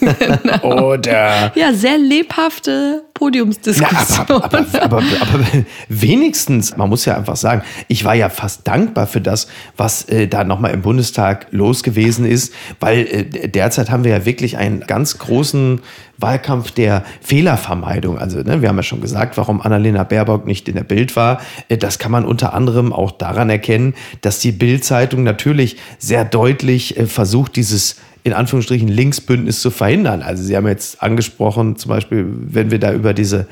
Oder. 0.62 1.52
Ja, 1.54 1.72
sehr 1.72 1.98
lebhafte 1.98 3.02
Na, 3.02 3.08
Podiumsdiskussion. 3.14 4.26
aber, 4.28 4.42
aber, 4.42 4.82
aber, 4.82 5.02
aber 5.20 5.44
wenigstens, 5.88 6.76
man 6.76 6.88
muss 6.88 7.04
ja 7.04 7.16
einfach 7.16 7.36
sagen, 7.36 7.62
ich 7.88 8.04
war 8.04 8.14
ja 8.14 8.28
fast 8.28 8.66
dankbar 8.66 9.06
für 9.06 9.20
das, 9.20 9.48
was 9.76 10.04
äh, 10.08 10.28
da 10.28 10.44
nochmal 10.44 10.72
im 10.72 10.82
Bundestag 10.82 11.46
los 11.50 11.82
gewesen 11.82 12.24
ist, 12.24 12.54
weil 12.80 13.06
äh, 13.06 13.48
derzeit 13.48 13.90
haben 13.90 14.04
wir 14.04 14.12
ja 14.12 14.24
wirklich 14.24 14.56
einen 14.56 14.80
ganz 14.80 15.18
großen 15.18 15.80
Wahlkampf 16.18 16.72
der 16.72 17.04
Fehlervermeidung. 17.20 18.18
Also 18.18 18.40
ne, 18.40 18.60
wir 18.60 18.68
haben 18.68 18.76
ja 18.76 18.82
schon 18.82 19.00
gesagt, 19.00 19.36
warum 19.36 19.60
Annalena 19.60 20.02
Baerbock 20.04 20.46
nicht 20.46 20.68
in 20.68 20.74
der 20.74 20.84
Bild 20.84 21.16
war. 21.16 21.40
Äh, 21.68 21.78
das 21.78 21.98
kann 21.98 22.12
man 22.12 22.24
unter 22.24 22.54
anderem 22.54 22.92
auch 22.92 23.12
daran 23.12 23.50
erkennen, 23.50 23.94
dass 24.20 24.40
die 24.40 24.52
Bild-Zeitung 24.52 25.22
natürlich 25.22 25.76
sehr 25.98 26.24
deutlich 26.24 26.96
äh, 26.98 27.06
versucht, 27.06 27.56
dieses 27.56 27.96
in 28.24 28.32
Anführungsstrichen 28.32 28.88
Linksbündnis 28.88 29.60
zu 29.60 29.70
verhindern. 29.70 30.22
Also 30.22 30.42
Sie 30.42 30.56
haben 30.56 30.66
jetzt 30.66 31.02
angesprochen, 31.02 31.76
zum 31.76 31.90
Beispiel, 31.90 32.26
wenn 32.28 32.70
wir 32.70 32.78
da 32.78 32.92
über 32.92 33.14
diese 33.14 33.46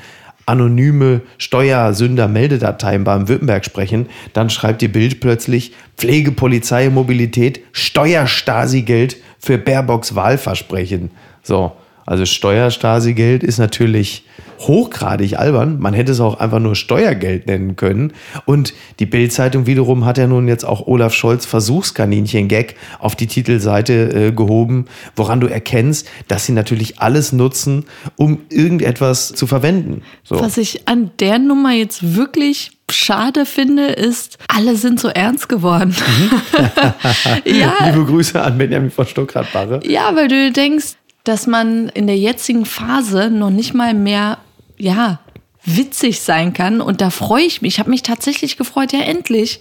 anonyme 0.45 1.21
Steuersünder-Meldedatei 1.37 2.95
in 2.95 3.03
Baden-Württemberg 3.03 3.65
sprechen, 3.65 4.07
dann 4.33 4.49
schreibt 4.49 4.81
die 4.81 4.87
Bild 4.87 5.19
plötzlich 5.19 5.73
Pflege, 5.97 6.31
Polizei, 6.31 6.89
Mobilität, 6.89 7.61
Steuerstasi-Geld 7.73 9.17
für 9.39 9.57
Baerbocks 9.57 10.15
Wahlversprechen. 10.15 11.11
So, 11.43 11.73
also 12.07 12.25
Steuerstasi-Geld 12.25 13.43
ist 13.43 13.59
natürlich 13.59 14.23
hochgradig 14.59 15.37
albern. 15.37 15.77
Man 15.79 15.93
hätte 15.93 16.13
es 16.13 16.19
auch 16.19 16.39
einfach 16.39 16.59
nur 16.59 16.75
Steuergeld 16.75 17.47
nennen 17.47 17.75
können. 17.75 18.13
Und 18.45 18.73
die 18.99 19.05
Bild-Zeitung 19.05 19.67
wiederum 19.67 20.05
hat 20.05 20.17
ja 20.17 20.25
nun 20.25 20.47
jetzt 20.47 20.63
auch 20.63 20.87
Olaf 20.87 21.13
Scholz 21.13 21.45
Versuchskaninchen-Gag 21.45 22.75
auf 22.99 23.15
die 23.15 23.27
Titelseite 23.27 24.27
äh, 24.27 24.31
gehoben, 24.31 24.85
woran 25.17 25.41
du 25.41 25.47
erkennst, 25.47 26.07
dass 26.29 26.45
sie 26.45 26.53
natürlich 26.53 26.99
alles 26.99 27.33
nutzen, 27.33 27.85
um 28.15 28.39
irgendetwas 28.49 29.27
zu 29.27 29.45
verwenden. 29.45 30.01
So. 30.23 30.39
Was 30.39 30.57
ich 30.57 30.87
an 30.87 31.11
der 31.19 31.39
Nummer 31.39 31.73
jetzt 31.73 32.15
wirklich 32.15 32.71
schade 32.89 33.45
finde, 33.45 33.87
ist, 33.87 34.37
alle 34.47 34.75
sind 34.75 34.99
so 34.99 35.09
ernst 35.09 35.49
geworden. 35.49 35.93
ja, 37.45 37.73
Liebe 37.85 38.05
Grüße 38.05 38.41
an 38.41 38.57
Benjamin 38.57 38.91
von 38.91 39.05
Stuckrad-Barre. 39.05 39.81
ja, 39.83 40.15
weil 40.15 40.29
du 40.29 40.51
denkst, 40.51 40.96
dass 41.27 41.47
man 41.47 41.89
in 41.89 42.07
der 42.07 42.17
jetzigen 42.17 42.65
Phase 42.65 43.29
noch 43.29 43.49
nicht 43.49 43.73
mal 43.73 43.93
mehr, 43.93 44.37
ja, 44.77 45.19
witzig 45.67 46.21
sein 46.21 46.53
kann. 46.53 46.81
Und 46.81 47.01
da 47.01 47.09
freue 47.09 47.43
ich 47.43 47.61
mich. 47.61 47.75
Ich 47.75 47.79
habe 47.79 47.89
mich 47.89 48.01
tatsächlich 48.01 48.57
gefreut, 48.57 48.93
ja, 48.93 49.01
endlich 49.01 49.59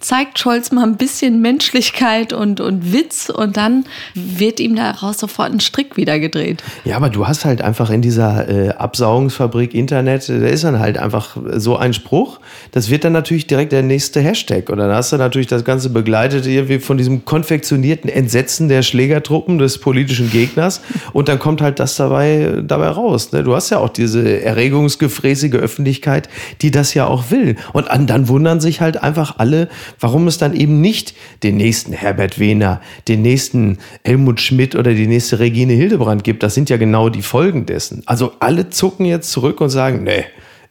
zeigt 0.00 0.38
Scholz 0.38 0.70
mal 0.70 0.84
ein 0.84 0.96
bisschen 0.96 1.40
Menschlichkeit 1.42 2.32
und, 2.32 2.60
und 2.60 2.92
Witz 2.92 3.30
und 3.30 3.56
dann 3.56 3.84
wird 4.14 4.60
ihm 4.60 4.76
daraus 4.76 5.18
sofort 5.18 5.52
ein 5.52 5.60
Strick 5.60 5.96
wieder 5.96 6.18
gedreht. 6.18 6.62
Ja, 6.84 6.96
aber 6.96 7.10
du 7.10 7.26
hast 7.26 7.44
halt 7.44 7.62
einfach 7.62 7.90
in 7.90 8.02
dieser 8.02 8.48
äh, 8.48 8.68
Absaugungsfabrik 8.70 9.74
Internet, 9.74 10.28
äh, 10.28 10.40
da 10.40 10.46
ist 10.46 10.64
dann 10.64 10.78
halt 10.78 10.98
einfach 10.98 11.36
so 11.56 11.76
ein 11.76 11.94
Spruch, 11.94 12.38
das 12.72 12.90
wird 12.90 13.04
dann 13.04 13.12
natürlich 13.12 13.46
direkt 13.46 13.72
der 13.72 13.82
nächste 13.82 14.20
Hashtag. 14.20 14.70
Und 14.70 14.78
dann 14.78 14.90
hast 14.90 15.12
du 15.12 15.16
natürlich 15.16 15.48
das 15.48 15.64
Ganze 15.64 15.90
begleitet 15.90 16.46
irgendwie 16.46 16.78
von 16.78 16.96
diesem 16.96 17.24
konfektionierten 17.24 18.08
Entsetzen 18.08 18.68
der 18.68 18.82
Schlägertruppen 18.82 19.58
des 19.58 19.78
politischen 19.78 20.30
Gegners. 20.30 20.80
Und 21.12 21.28
dann 21.28 21.38
kommt 21.38 21.60
halt 21.60 21.80
das 21.80 21.96
dabei, 21.96 22.62
dabei 22.62 22.88
raus. 22.88 23.32
Ne? 23.32 23.42
Du 23.42 23.54
hast 23.54 23.70
ja 23.70 23.78
auch 23.78 23.88
diese 23.88 24.42
erregungsgefräßige 24.42 25.47
Öffentlichkeit, 25.56 26.28
die 26.60 26.70
das 26.70 26.92
ja 26.92 27.06
auch 27.06 27.30
will. 27.30 27.56
Und 27.72 27.90
an, 27.90 28.06
dann 28.06 28.28
wundern 28.28 28.60
sich 28.60 28.82
halt 28.82 29.02
einfach 29.02 29.38
alle, 29.38 29.68
warum 29.98 30.26
es 30.28 30.36
dann 30.36 30.54
eben 30.54 30.82
nicht 30.82 31.14
den 31.42 31.56
nächsten 31.56 31.94
Herbert 31.94 32.38
Wehner, 32.38 32.82
den 33.08 33.22
nächsten 33.22 33.78
Helmut 34.04 34.40
Schmidt 34.42 34.74
oder 34.76 34.92
die 34.92 35.06
nächste 35.06 35.38
Regine 35.38 35.72
Hildebrand 35.72 36.22
gibt. 36.24 36.42
Das 36.42 36.54
sind 36.54 36.68
ja 36.68 36.76
genau 36.76 37.08
die 37.08 37.22
Folgen 37.22 37.64
dessen. 37.64 38.02
Also 38.04 38.32
alle 38.40 38.68
zucken 38.68 39.06
jetzt 39.06 39.30
zurück 39.32 39.60
und 39.62 39.70
sagen, 39.70 40.02
nee. 40.04 40.24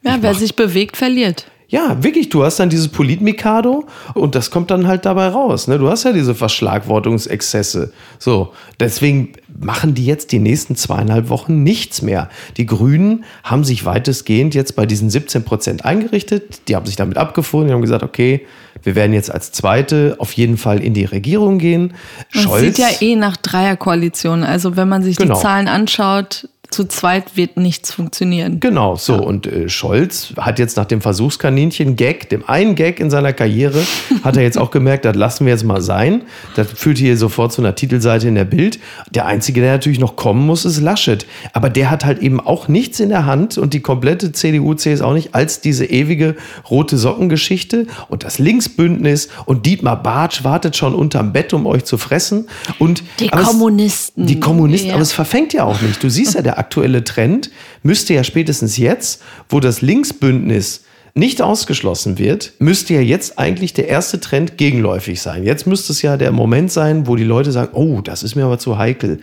Ja, 0.04 0.16
wer 0.20 0.32
mach- 0.32 0.38
sich 0.38 0.54
bewegt, 0.54 0.96
verliert. 0.96 1.46
Ja, 1.70 2.02
wirklich, 2.02 2.30
du 2.30 2.44
hast 2.44 2.58
dann 2.60 2.70
dieses 2.70 2.88
Politmikado 2.88 3.84
und 4.14 4.34
das 4.34 4.50
kommt 4.50 4.70
dann 4.70 4.86
halt 4.86 5.04
dabei 5.04 5.28
raus. 5.28 5.68
Ne? 5.68 5.78
Du 5.78 5.90
hast 5.90 6.04
ja 6.04 6.12
diese 6.12 6.34
Verschlagwortungsexzesse. 6.34 7.92
So, 8.18 8.54
deswegen 8.80 9.34
machen 9.60 9.92
die 9.94 10.06
jetzt 10.06 10.32
die 10.32 10.38
nächsten 10.38 10.76
zweieinhalb 10.76 11.28
Wochen 11.28 11.62
nichts 11.62 12.00
mehr. 12.00 12.30
Die 12.56 12.64
Grünen 12.64 13.24
haben 13.44 13.64
sich 13.64 13.84
weitestgehend 13.84 14.54
jetzt 14.54 14.76
bei 14.76 14.86
diesen 14.86 15.10
17 15.10 15.44
Prozent 15.44 15.84
eingerichtet. 15.84 16.68
Die 16.68 16.74
haben 16.76 16.86
sich 16.86 16.96
damit 16.96 17.18
abgefunden. 17.18 17.68
Die 17.68 17.74
haben 17.74 17.82
gesagt, 17.82 18.02
okay, 18.02 18.46
wir 18.82 18.94
werden 18.94 19.12
jetzt 19.12 19.30
als 19.30 19.52
Zweite 19.52 20.16
auf 20.18 20.32
jeden 20.32 20.56
Fall 20.56 20.82
in 20.82 20.94
die 20.94 21.04
Regierung 21.04 21.58
gehen. 21.58 21.92
Man 22.34 22.60
sieht 22.60 22.78
ja 22.78 22.88
eh 23.00 23.14
nach 23.14 23.36
Dreierkoalition. 23.36 24.42
Also 24.42 24.76
wenn 24.76 24.88
man 24.88 25.02
sich 25.02 25.16
Genau. 25.16 25.34
die 25.34 25.42
Zahlen 25.42 25.68
anschaut, 25.68 26.48
zu 26.70 26.84
zweit 26.84 27.36
wird 27.36 27.56
nichts 27.56 27.92
funktionieren. 27.92 28.60
Genau, 28.60 28.96
so. 28.96 29.14
Und 29.14 29.46
äh, 29.46 29.68
Scholz 29.68 30.34
hat 30.38 30.58
jetzt 30.58 30.76
nach 30.76 30.84
dem 30.84 31.00
Versuchskaninchen-Gag, 31.00 32.28
dem 32.28 32.48
einen 32.48 32.74
Gag 32.74 33.00
in 33.00 33.10
seiner 33.10 33.32
Karriere, 33.32 33.82
hat 34.22 34.36
er 34.36 34.42
jetzt 34.42 34.58
auch 34.58 34.70
gemerkt, 34.70 35.04
das 35.04 35.16
lassen 35.16 35.46
wir 35.46 35.52
jetzt 35.52 35.64
mal 35.64 35.80
sein. 35.80 36.22
Das 36.56 36.70
führt 36.70 36.98
hier 36.98 37.16
sofort 37.16 37.52
zu 37.52 37.62
einer 37.62 37.74
Titelseite 37.74 38.28
in 38.28 38.34
der 38.34 38.44
Bild. 38.44 38.78
Der 39.10 39.26
Einzige, 39.26 39.60
der 39.60 39.72
natürlich 39.72 39.98
noch 39.98 40.16
kommen 40.16 40.44
muss, 40.46 40.64
ist 40.64 40.80
Laschet. 40.80 41.26
Aber 41.52 41.70
der 41.70 41.90
hat 41.90 42.04
halt 42.04 42.18
eben 42.20 42.40
auch 42.40 42.68
nichts 42.68 43.00
in 43.00 43.08
der 43.08 43.24
Hand 43.26 43.56
und 43.58 43.72
die 43.74 43.80
komplette 43.80 44.32
CDU, 44.32 44.74
CS 44.74 45.00
auch 45.00 45.14
nicht, 45.14 45.34
als 45.34 45.60
diese 45.60 45.86
ewige 45.86 46.36
rote 46.70 46.98
Sockengeschichte 46.98 47.86
und 48.08 48.24
das 48.24 48.38
Linksbündnis 48.38 49.28
und 49.46 49.64
Dietmar 49.66 50.02
Bartsch 50.02 50.44
wartet 50.44 50.76
schon 50.76 50.94
unterm 50.94 51.32
Bett, 51.32 51.52
um 51.54 51.66
euch 51.66 51.84
zu 51.84 51.96
fressen. 51.98 52.46
Und, 52.78 53.02
Die 53.20 53.32
aber 53.32 53.42
es- 53.42 53.48
Kommunisten. 53.48 54.26
Die 54.26 54.38
Kommunisten, 54.40 54.88
Ja. 54.88 54.94
aber 54.94 55.02
es 55.02 55.12
verfängt 55.12 55.52
ja 55.52 55.64
auch 55.64 55.80
nicht. 55.80 56.02
Du 56.02 56.08
siehst 56.10 56.34
ja, 56.34 56.42
der 56.42 56.57
aktuelle 56.58 57.04
Trend 57.04 57.50
müsste 57.82 58.14
ja 58.14 58.24
spätestens 58.24 58.76
jetzt, 58.76 59.22
wo 59.48 59.60
das 59.60 59.80
Linksbündnis 59.82 60.84
nicht 61.14 61.42
ausgeschlossen 61.42 62.18
wird, 62.18 62.52
müsste 62.60 62.94
ja 62.94 63.00
jetzt 63.00 63.38
eigentlich 63.38 63.72
der 63.72 63.88
erste 63.88 64.20
Trend 64.20 64.56
gegenläufig 64.56 65.20
sein. 65.20 65.42
Jetzt 65.42 65.66
müsste 65.66 65.92
es 65.92 66.00
ja 66.00 66.16
der 66.16 66.30
Moment 66.30 66.70
sein, 66.70 67.06
wo 67.06 67.16
die 67.16 67.24
Leute 67.24 67.50
sagen, 67.50 67.74
oh, 67.74 68.00
das 68.00 68.22
ist 68.22 68.36
mir 68.36 68.44
aber 68.44 68.58
zu 68.58 68.78
heikel. 68.78 69.20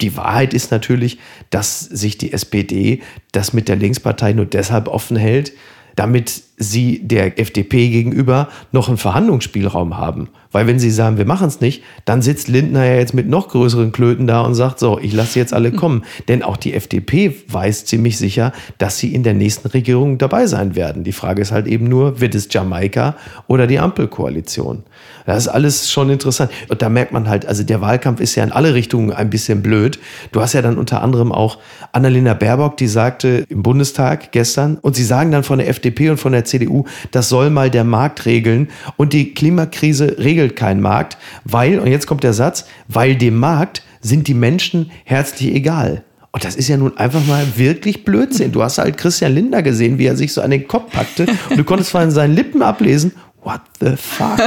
Die 0.00 0.16
Wahrheit 0.16 0.54
ist 0.54 0.70
natürlich, 0.70 1.18
dass 1.50 1.80
sich 1.80 2.16
die 2.16 2.32
SPD 2.32 3.02
das 3.32 3.52
mit 3.52 3.68
der 3.68 3.76
Linkspartei 3.76 4.34
nur 4.34 4.46
deshalb 4.46 4.86
offen 4.86 5.16
hält, 5.16 5.52
damit 5.96 6.42
sie 6.62 7.00
der 7.02 7.38
FDP 7.38 7.88
gegenüber 7.88 8.48
noch 8.72 8.88
einen 8.88 8.96
Verhandlungsspielraum 8.96 9.96
haben. 9.98 10.28
Weil 10.52 10.66
wenn 10.66 10.78
sie 10.78 10.90
sagen, 10.90 11.16
wir 11.16 11.24
machen 11.24 11.48
es 11.48 11.60
nicht, 11.60 11.82
dann 12.04 12.20
sitzt 12.20 12.48
Lindner 12.48 12.84
ja 12.84 12.96
jetzt 12.96 13.14
mit 13.14 13.28
noch 13.28 13.48
größeren 13.48 13.90
Klöten 13.90 14.26
da 14.26 14.42
und 14.42 14.54
sagt, 14.54 14.78
so, 14.78 14.98
ich 14.98 15.12
lasse 15.14 15.38
jetzt 15.38 15.54
alle 15.54 15.72
kommen. 15.72 16.04
Denn 16.28 16.42
auch 16.42 16.58
die 16.58 16.74
FDP 16.74 17.34
weiß 17.48 17.86
ziemlich 17.86 18.18
sicher, 18.18 18.52
dass 18.78 18.98
sie 18.98 19.14
in 19.14 19.22
der 19.22 19.34
nächsten 19.34 19.68
Regierung 19.68 20.18
dabei 20.18 20.46
sein 20.46 20.76
werden. 20.76 21.04
Die 21.04 21.12
Frage 21.12 21.40
ist 21.40 21.52
halt 21.52 21.66
eben 21.66 21.88
nur, 21.88 22.20
wird 22.20 22.34
es 22.34 22.48
Jamaika 22.50 23.16
oder 23.46 23.66
die 23.66 23.78
Ampelkoalition? 23.78 24.84
Das 25.24 25.38
ist 25.38 25.48
alles 25.48 25.90
schon 25.90 26.10
interessant. 26.10 26.50
Und 26.68 26.82
da 26.82 26.88
merkt 26.88 27.12
man 27.12 27.28
halt, 27.28 27.46
also 27.46 27.62
der 27.62 27.80
Wahlkampf 27.80 28.20
ist 28.20 28.34
ja 28.34 28.44
in 28.44 28.52
alle 28.52 28.74
Richtungen 28.74 29.12
ein 29.12 29.30
bisschen 29.30 29.62
blöd. 29.62 29.98
Du 30.32 30.40
hast 30.40 30.52
ja 30.52 30.62
dann 30.62 30.78
unter 30.78 31.02
anderem 31.02 31.32
auch 31.32 31.58
Annalena 31.92 32.34
Baerbock, 32.34 32.76
die 32.76 32.88
sagte 32.88 33.46
im 33.48 33.62
Bundestag 33.62 34.32
gestern, 34.32 34.78
und 34.82 34.96
sie 34.96 35.04
sagen 35.04 35.30
dann 35.30 35.44
von 35.44 35.58
der 35.58 35.68
FDP 35.68 36.10
und 36.10 36.18
von 36.18 36.32
der 36.32 36.44
CDU, 36.52 36.84
das 37.10 37.28
soll 37.28 37.50
mal 37.50 37.70
der 37.70 37.84
Markt 37.84 38.26
regeln. 38.26 38.68
Und 38.96 39.12
die 39.12 39.34
Klimakrise 39.34 40.16
regelt 40.18 40.56
kein 40.56 40.80
Markt, 40.80 41.18
weil, 41.44 41.78
und 41.78 41.88
jetzt 41.88 42.06
kommt 42.06 42.22
der 42.22 42.32
Satz, 42.32 42.66
weil 42.88 43.16
dem 43.16 43.36
Markt 43.36 43.82
sind 44.00 44.28
die 44.28 44.34
Menschen 44.34 44.90
herzlich 45.04 45.54
egal. 45.54 46.04
Und 46.34 46.44
das 46.44 46.56
ist 46.56 46.68
ja 46.68 46.78
nun 46.78 46.96
einfach 46.96 47.24
mal 47.26 47.46
wirklich 47.56 48.04
Blödsinn. 48.04 48.52
Du 48.52 48.62
hast 48.62 48.78
halt 48.78 48.96
Christian 48.96 49.34
Lindner 49.34 49.62
gesehen, 49.62 49.98
wie 49.98 50.06
er 50.06 50.16
sich 50.16 50.32
so 50.32 50.40
an 50.40 50.50
den 50.50 50.66
Kopf 50.66 50.90
packte 50.90 51.26
und 51.50 51.58
du 51.58 51.64
konntest 51.64 51.90
von 51.90 52.10
seinen 52.10 52.34
Lippen 52.34 52.62
ablesen, 52.62 53.12
what 53.44 53.60
the 53.80 53.96
fuck? 53.96 54.38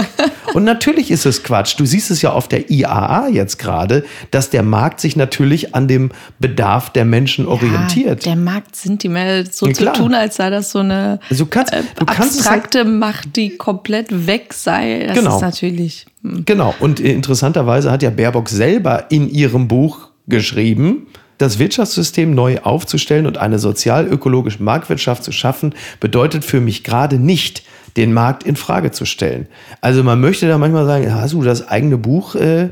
Und 0.53 0.63
natürlich 0.63 1.11
ist 1.11 1.25
es 1.25 1.43
Quatsch. 1.43 1.75
Du 1.77 1.85
siehst 1.85 2.11
es 2.11 2.21
ja 2.21 2.31
auf 2.31 2.47
der 2.47 2.69
IAA 2.71 3.27
jetzt 3.29 3.57
gerade, 3.59 4.05
dass 4.31 4.49
der 4.49 4.63
Markt 4.63 5.01
sich 5.01 5.15
natürlich 5.15 5.75
an 5.75 5.87
dem 5.87 6.11
Bedarf 6.39 6.89
der 6.91 7.03
Menschen 7.05 7.45
orientiert. 7.47 8.25
Ja, 8.25 8.33
der 8.35 8.41
Markt 8.41 8.75
sind 8.75 9.03
die 9.03 9.09
mehr 9.09 9.45
so 9.51 9.67
Ja, 9.67 9.73
zu 9.73 9.85
tun, 9.93 10.13
als 10.13 10.37
sei 10.37 10.49
das 10.49 10.71
so 10.71 10.79
eine 10.79 11.19
Also 11.29 11.43
du 11.45 11.49
kannst- 11.49 11.73
äh, 11.73 11.83
du 11.97 12.05
kannst 12.05 12.39
es 12.39 12.49
halt- 12.49 12.63
abstrakte 12.65 12.85
Macht, 12.89 13.35
die 13.35 13.57
komplett 13.57 14.27
weg 14.27 14.53
sei. 14.53 15.03
Das 15.07 15.17
Genau. 15.17 15.35
ist 15.35 15.41
natürlich. 15.41 16.05
Genau. 16.23 16.73
Und 16.79 16.99
interessanterweise 16.99 17.91
hat 17.91 18.01
ja 18.01 18.09
Baerbock 18.09 18.49
selber 18.49 19.05
in 19.09 19.29
ihrem 19.29 19.67
Buch 19.67 20.09
geschrieben, 20.27 21.07
das 21.37 21.59
Wirtschaftssystem 21.59 22.33
neu 22.33 22.59
aufzustellen 22.61 23.25
und 23.27 23.37
eine 23.37 23.59
sozial-ökologische 23.59 24.63
Marktwirtschaft 24.63 25.21
zu 25.23 25.33
schaffen, 25.33 25.75
bedeutet 25.99 26.45
für 26.45 26.61
mich 26.61 26.83
gerade 26.85 27.19
nicht, 27.19 27.63
den 27.97 28.13
Markt 28.13 28.43
in 28.43 28.55
Frage 28.55 28.91
zu 28.91 29.05
stellen. 29.05 29.47
Also 29.81 30.03
man 30.03 30.19
möchte 30.19 30.47
da 30.47 30.57
manchmal 30.57 30.85
sagen, 30.85 31.13
hast 31.13 31.33
du 31.33 31.43
das 31.43 31.67
eigene 31.67 31.97
Buch 31.97 32.35
äh, 32.35 32.69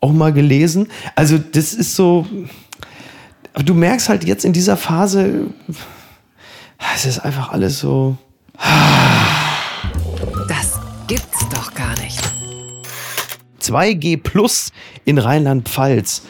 auch 0.00 0.12
mal 0.12 0.32
gelesen? 0.32 0.88
Also 1.16 1.38
das 1.38 1.74
ist 1.74 1.96
so, 1.96 2.26
du 3.64 3.74
merkst 3.74 4.08
halt 4.08 4.24
jetzt 4.24 4.44
in 4.44 4.52
dieser 4.52 4.76
Phase, 4.76 5.46
es 6.94 7.04
ist 7.04 7.18
einfach 7.20 7.52
alles 7.52 7.80
so. 7.80 8.16
Das 10.48 10.78
gibt's 11.06 11.48
doch 11.54 11.74
gar 11.74 11.98
nicht. 12.00 12.20
2G 13.60 14.22
Plus 14.22 14.72
in 15.04 15.18
Rheinland-Pfalz. 15.18 16.22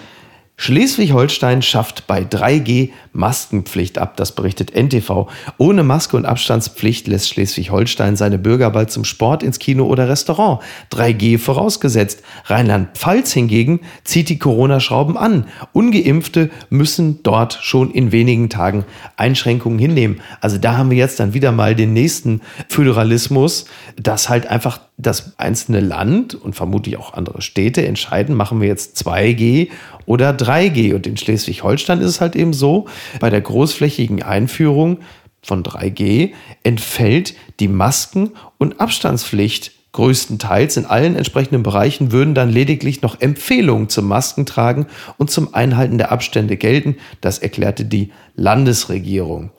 Schleswig-Holstein 0.61 1.63
schafft 1.63 2.07
bei 2.07 2.21
3G 2.21 2.91
Maskenpflicht 3.15 3.97
ab, 3.97 4.19
das 4.19 4.35
berichtet 4.35 4.75
NTV. 4.77 5.27
Ohne 5.57 5.83
Maske 5.83 6.19
und 6.19 6.27
Abstandspflicht 6.27 7.09
lässt 7.09 7.31
Schleswig-Holstein 7.31 8.15
seine 8.15 8.37
Bürger 8.37 8.69
bald 8.69 8.91
zum 8.91 9.07
Sport 9.07 9.43
ins 9.43 9.59
Kino 9.59 9.87
oder 9.87 10.11
Restaurant. 10.11 10.61
3G 10.93 11.39
vorausgesetzt. 11.39 12.23
Rheinland-Pfalz 12.45 13.33
hingegen 13.33 13.81
zieht 14.05 14.29
die 14.29 14.39
Corona-Schrauben 14.39 15.17
an. 15.17 15.47
Ungeimpfte 15.73 16.51
müssen 16.69 17.23
dort 17.23 17.55
schon 17.63 17.91
in 17.91 18.13
wenigen 18.13 18.51
Tagen 18.51 18.85
Einschränkungen 19.17 19.79
hinnehmen. 19.79 20.21
Also 20.43 20.59
da 20.59 20.77
haben 20.77 20.91
wir 20.91 20.99
jetzt 20.99 21.21
dann 21.21 21.33
wieder 21.33 21.53
mal 21.53 21.75
den 21.75 21.95
nächsten 21.95 22.43
Föderalismus, 22.69 23.65
dass 23.97 24.29
halt 24.29 24.47
einfach 24.47 24.81
das 24.99 25.39
einzelne 25.39 25.81
Land 25.81 26.35
und 26.35 26.55
vermutlich 26.55 26.99
auch 26.99 27.15
andere 27.15 27.41
Städte 27.43 27.87
entscheiden, 27.87 28.35
machen 28.37 28.61
wir 28.61 28.69
jetzt 28.69 29.03
2G 29.03 29.69
oder 30.07 30.31
3G. 30.31 30.50
Und 30.51 31.07
in 31.07 31.17
Schleswig-Holstein 31.17 32.01
ist 32.01 32.09
es 32.09 32.21
halt 32.21 32.35
eben 32.35 32.53
so, 32.53 32.89
bei 33.21 33.31
der 33.31 33.41
großflächigen 33.41 34.23
Einführung 34.23 34.99
von 35.43 35.63
3G 35.63 36.33
entfällt 36.63 37.35
die 37.61 37.69
Masken- 37.69 38.33
und 38.59 38.81
Abstandspflicht 38.81 39.73
größtenteils. 39.93 40.77
In 40.77 40.87
allen 40.87 41.17
entsprechenden 41.17 41.63
Bereichen 41.63 42.13
würden 42.13 42.35
dann 42.35 42.51
lediglich 42.51 43.03
noch 43.03 43.21
Empfehlungen 43.21 43.89
zum 43.89 44.07
Maskentragen 44.07 44.87
und 45.19 45.31
zum 45.31 45.55
Einhalten 45.55 45.99
der 45.99 46.13
Abstände 46.13 46.57
gelten. 46.57 46.97
Das 47.21 47.39
erklärte 47.39 47.85
die 47.85 48.13
Landesregierung. 48.35 49.51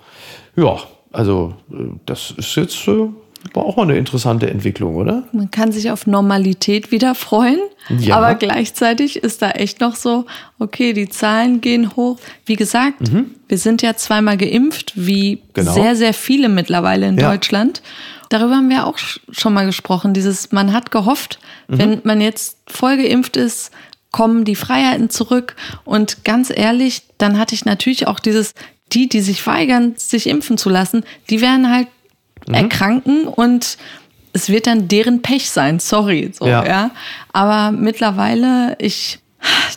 Ja, 0.56 0.78
also 1.12 1.56
äh, 1.72 1.76
das 2.06 2.32
ist 2.38 2.56
jetzt 2.56 2.88
äh, 2.88 3.08
war 3.54 3.64
auch 3.66 3.76
mal 3.78 3.84
eine 3.84 3.98
interessante 3.98 4.50
Entwicklung, 4.50 4.96
oder? 4.96 5.24
Man 5.32 5.52
kann 5.52 5.72
sich 5.72 5.92
auf 5.92 6.08
Normalität 6.08 6.92
wieder 6.92 7.16
freuen, 7.16 7.60
Ja. 7.90 8.18
aber 8.18 8.36
gleichzeitig 8.36 9.18
ist 9.18 9.42
da 9.42 9.52
echt 9.52 9.82
noch 9.82 9.96
so, 9.96 10.26
okay, 10.60 10.94
die 10.94 11.10
Zahlen 11.10 11.60
gehen 11.62 11.96
hoch. 11.96 12.18
Wie 12.46 12.56
gesagt, 12.56 13.00
wir 13.48 13.58
sind 13.58 13.82
ja 13.82 13.96
zweimal 13.96 14.38
geimpft, 14.38 14.94
wie 14.96 15.36
Mhm. 15.38 15.40
Genau. 15.54 15.74
sehr, 15.74 15.96
sehr 15.96 16.14
viele 16.14 16.50
mittlerweile 16.50 17.08
in 17.08 17.18
Ja. 17.18 17.32
Deutschland. 17.32 17.82
Darüber 18.30 18.56
haben 18.56 18.70
wir 18.70 18.86
auch 18.88 18.98
sch- 18.98 19.20
schon 19.32 19.54
mal 19.54 19.66
gesprochen. 19.66 20.14
Dieses, 20.14 20.52
man 20.54 20.72
hat 20.72 20.92
gehofft, 20.92 21.40
Mhm. 21.68 21.78
wenn 21.80 22.02
man 22.06 22.22
jetzt 22.22 22.58
voll 22.68 22.96
geimpft 22.98 23.36
ist, 23.38 23.72
kommen 24.12 24.46
die 24.46 24.56
Freiheiten 24.56 25.10
zurück. 25.10 25.56
Und 25.84 26.24
ganz 26.26 26.52
ehrlich, 26.54 27.04
dann 27.18 27.38
hatte 27.38 27.56
ich 27.56 27.66
natürlich 27.66 28.08
auch 28.08 28.20
dieses, 28.20 28.54
die, 28.94 29.08
die 29.10 29.22
sich 29.22 29.46
weigern, 29.48 29.94
sich 29.98 30.28
impfen 30.28 30.58
zu 30.58 30.70
lassen, 30.70 31.04
die 31.30 31.40
werden 31.42 31.70
halt 31.74 31.88
Mhm. 32.52 32.58
erkranken 32.58 33.28
und 33.28 33.78
es 34.34 34.50
wird 34.50 34.68
dann 34.68 34.88
deren 34.88 35.22
Pech 35.22 35.50
sein. 35.50 35.80
Sorry, 35.80 36.32
so, 36.34 36.48
Ja. 36.48 36.66
ja. 36.66 36.92
Aber 37.34 37.72
mittlerweile, 37.72 38.76
ich, 38.80 39.20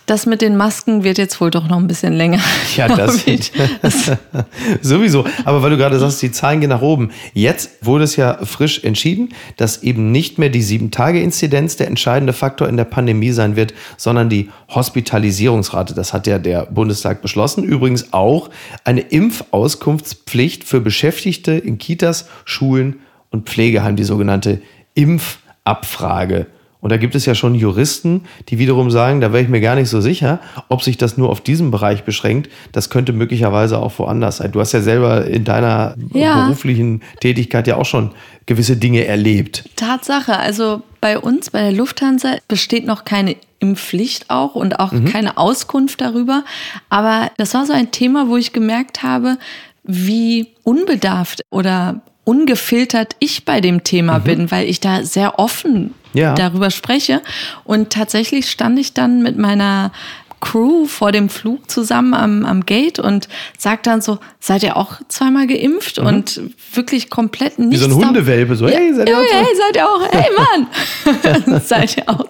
das 0.06 0.26
mit 0.26 0.42
den 0.42 0.56
Masken 0.56 1.04
wird 1.04 1.16
jetzt 1.18 1.40
wohl 1.40 1.50
doch 1.50 1.66
noch 1.68 1.78
ein 1.78 1.86
bisschen 1.86 2.12
länger. 2.12 2.38
Ja, 2.76 2.88
das. 2.88 3.24
Das- 3.82 4.12
sowieso. 4.82 5.24
Aber 5.44 5.62
weil 5.62 5.70
du 5.70 5.76
gerade 5.76 5.98
sagst, 5.98 6.20
die 6.22 6.32
Zahlen 6.32 6.60
gehen 6.60 6.70
nach 6.70 6.82
oben. 6.82 7.10
Jetzt 7.32 7.70
wurde 7.82 8.04
es 8.04 8.16
ja 8.16 8.38
frisch 8.44 8.82
entschieden, 8.82 9.30
dass 9.56 9.82
eben 9.82 10.10
nicht 10.10 10.38
mehr 10.38 10.48
die 10.48 10.62
Sieben-Tage-Inzidenz 10.62 11.76
der 11.76 11.86
entscheidende 11.86 12.32
Faktor 12.32 12.68
in 12.68 12.76
der 12.76 12.84
Pandemie 12.84 13.30
sein 13.32 13.54
wird, 13.56 13.74
sondern 13.96 14.28
die 14.28 14.50
Hospitalisierungsrate. 14.74 15.94
Das 15.94 16.12
hat 16.12 16.26
ja 16.26 16.38
der 16.38 16.66
Bundestag 16.66 17.22
beschlossen. 17.22 17.62
Übrigens 17.64 18.12
auch 18.12 18.50
eine 18.84 19.00
Impfauskunftspflicht 19.02 20.64
für 20.64 20.80
Beschäftigte 20.80 21.52
in 21.52 21.78
Kitas, 21.78 22.26
Schulen 22.44 22.96
und 23.30 23.48
Pflegeheimen, 23.48 23.96
die 23.96 24.04
sogenannte 24.04 24.60
Impfabfrage. 24.94 26.46
Und 26.84 26.90
da 26.90 26.98
gibt 26.98 27.14
es 27.14 27.24
ja 27.24 27.34
schon 27.34 27.54
Juristen, 27.54 28.24
die 28.50 28.58
wiederum 28.58 28.90
sagen, 28.90 29.22
da 29.22 29.32
wäre 29.32 29.42
ich 29.42 29.48
mir 29.48 29.62
gar 29.62 29.74
nicht 29.74 29.88
so 29.88 30.02
sicher, 30.02 30.38
ob 30.68 30.82
sich 30.82 30.98
das 30.98 31.16
nur 31.16 31.30
auf 31.30 31.40
diesen 31.40 31.70
Bereich 31.70 32.04
beschränkt. 32.04 32.50
Das 32.72 32.90
könnte 32.90 33.14
möglicherweise 33.14 33.78
auch 33.78 33.98
woanders 33.98 34.36
sein. 34.36 34.52
Du 34.52 34.60
hast 34.60 34.72
ja 34.72 34.82
selber 34.82 35.24
in 35.24 35.44
deiner 35.44 35.94
Ja. 36.12 36.42
beruflichen 36.44 37.00
Tätigkeit 37.20 37.66
ja 37.66 37.76
auch 37.76 37.86
schon 37.86 38.10
gewisse 38.44 38.76
Dinge 38.76 39.06
erlebt. 39.06 39.64
Tatsache, 39.76 40.36
also 40.36 40.82
bei 41.00 41.18
uns, 41.18 41.48
bei 41.48 41.62
der 41.62 41.72
Lufthansa, 41.72 42.36
besteht 42.48 42.84
noch 42.84 43.06
keine 43.06 43.36
Impfpflicht 43.60 44.28
auch 44.28 44.54
und 44.54 44.78
auch 44.78 44.92
keine 45.10 45.38
Auskunft 45.38 46.02
darüber. 46.02 46.44
Aber 46.90 47.30
das 47.38 47.54
war 47.54 47.64
so 47.64 47.72
ein 47.72 47.92
Thema, 47.92 48.28
wo 48.28 48.36
ich 48.36 48.52
gemerkt 48.52 49.02
habe, 49.02 49.38
wie 49.84 50.48
unbedarft 50.64 51.40
oder 51.48 52.02
ungefiltert 52.24 53.16
ich 53.18 53.44
bei 53.44 53.60
dem 53.60 53.84
Thema 53.84 54.18
bin, 54.18 54.50
weil 54.50 54.68
ich 54.68 54.80
da 54.80 55.02
sehr 55.04 55.38
offen 55.38 55.94
Ja. 56.12 56.34
darüber 56.34 56.70
spreche. 56.70 57.20
Und 57.64 57.90
tatsächlich 57.90 58.50
stand 58.50 58.78
ich 58.78 58.94
dann 58.94 59.22
mit 59.22 59.36
meiner 59.38 59.92
Crew 60.40 60.84
vor 60.86 61.10
dem 61.10 61.30
Flug 61.30 61.70
zusammen 61.70 62.12
am, 62.12 62.44
am 62.44 62.66
Gate 62.66 62.98
und 62.98 63.28
sagt 63.56 63.86
dann 63.86 64.02
so, 64.02 64.18
seid 64.40 64.62
ihr 64.62 64.76
auch 64.76 65.00
zweimal 65.08 65.46
geimpft? 65.46 65.98
Und 65.98 66.38
wirklich 66.74 67.08
komplett 67.08 67.56
Wie 67.56 67.62
nichts. 67.64 67.82
so 67.86 67.90
ein 67.90 67.94
Hundewelpe, 68.08 68.54
so, 68.54 68.68
hey, 68.68 68.92
seid 68.94 69.08
ihr 69.08 69.14
ja, 69.14 69.20
auch 69.20 69.24
hey, 69.32 69.46
seid 69.56 69.76
ihr 69.76 69.88
auch, 69.88 70.02
hey 70.12 71.40
Mann, 71.46 71.60
seid 71.64 71.96
ihr 71.96 72.08
auch. 72.10 72.26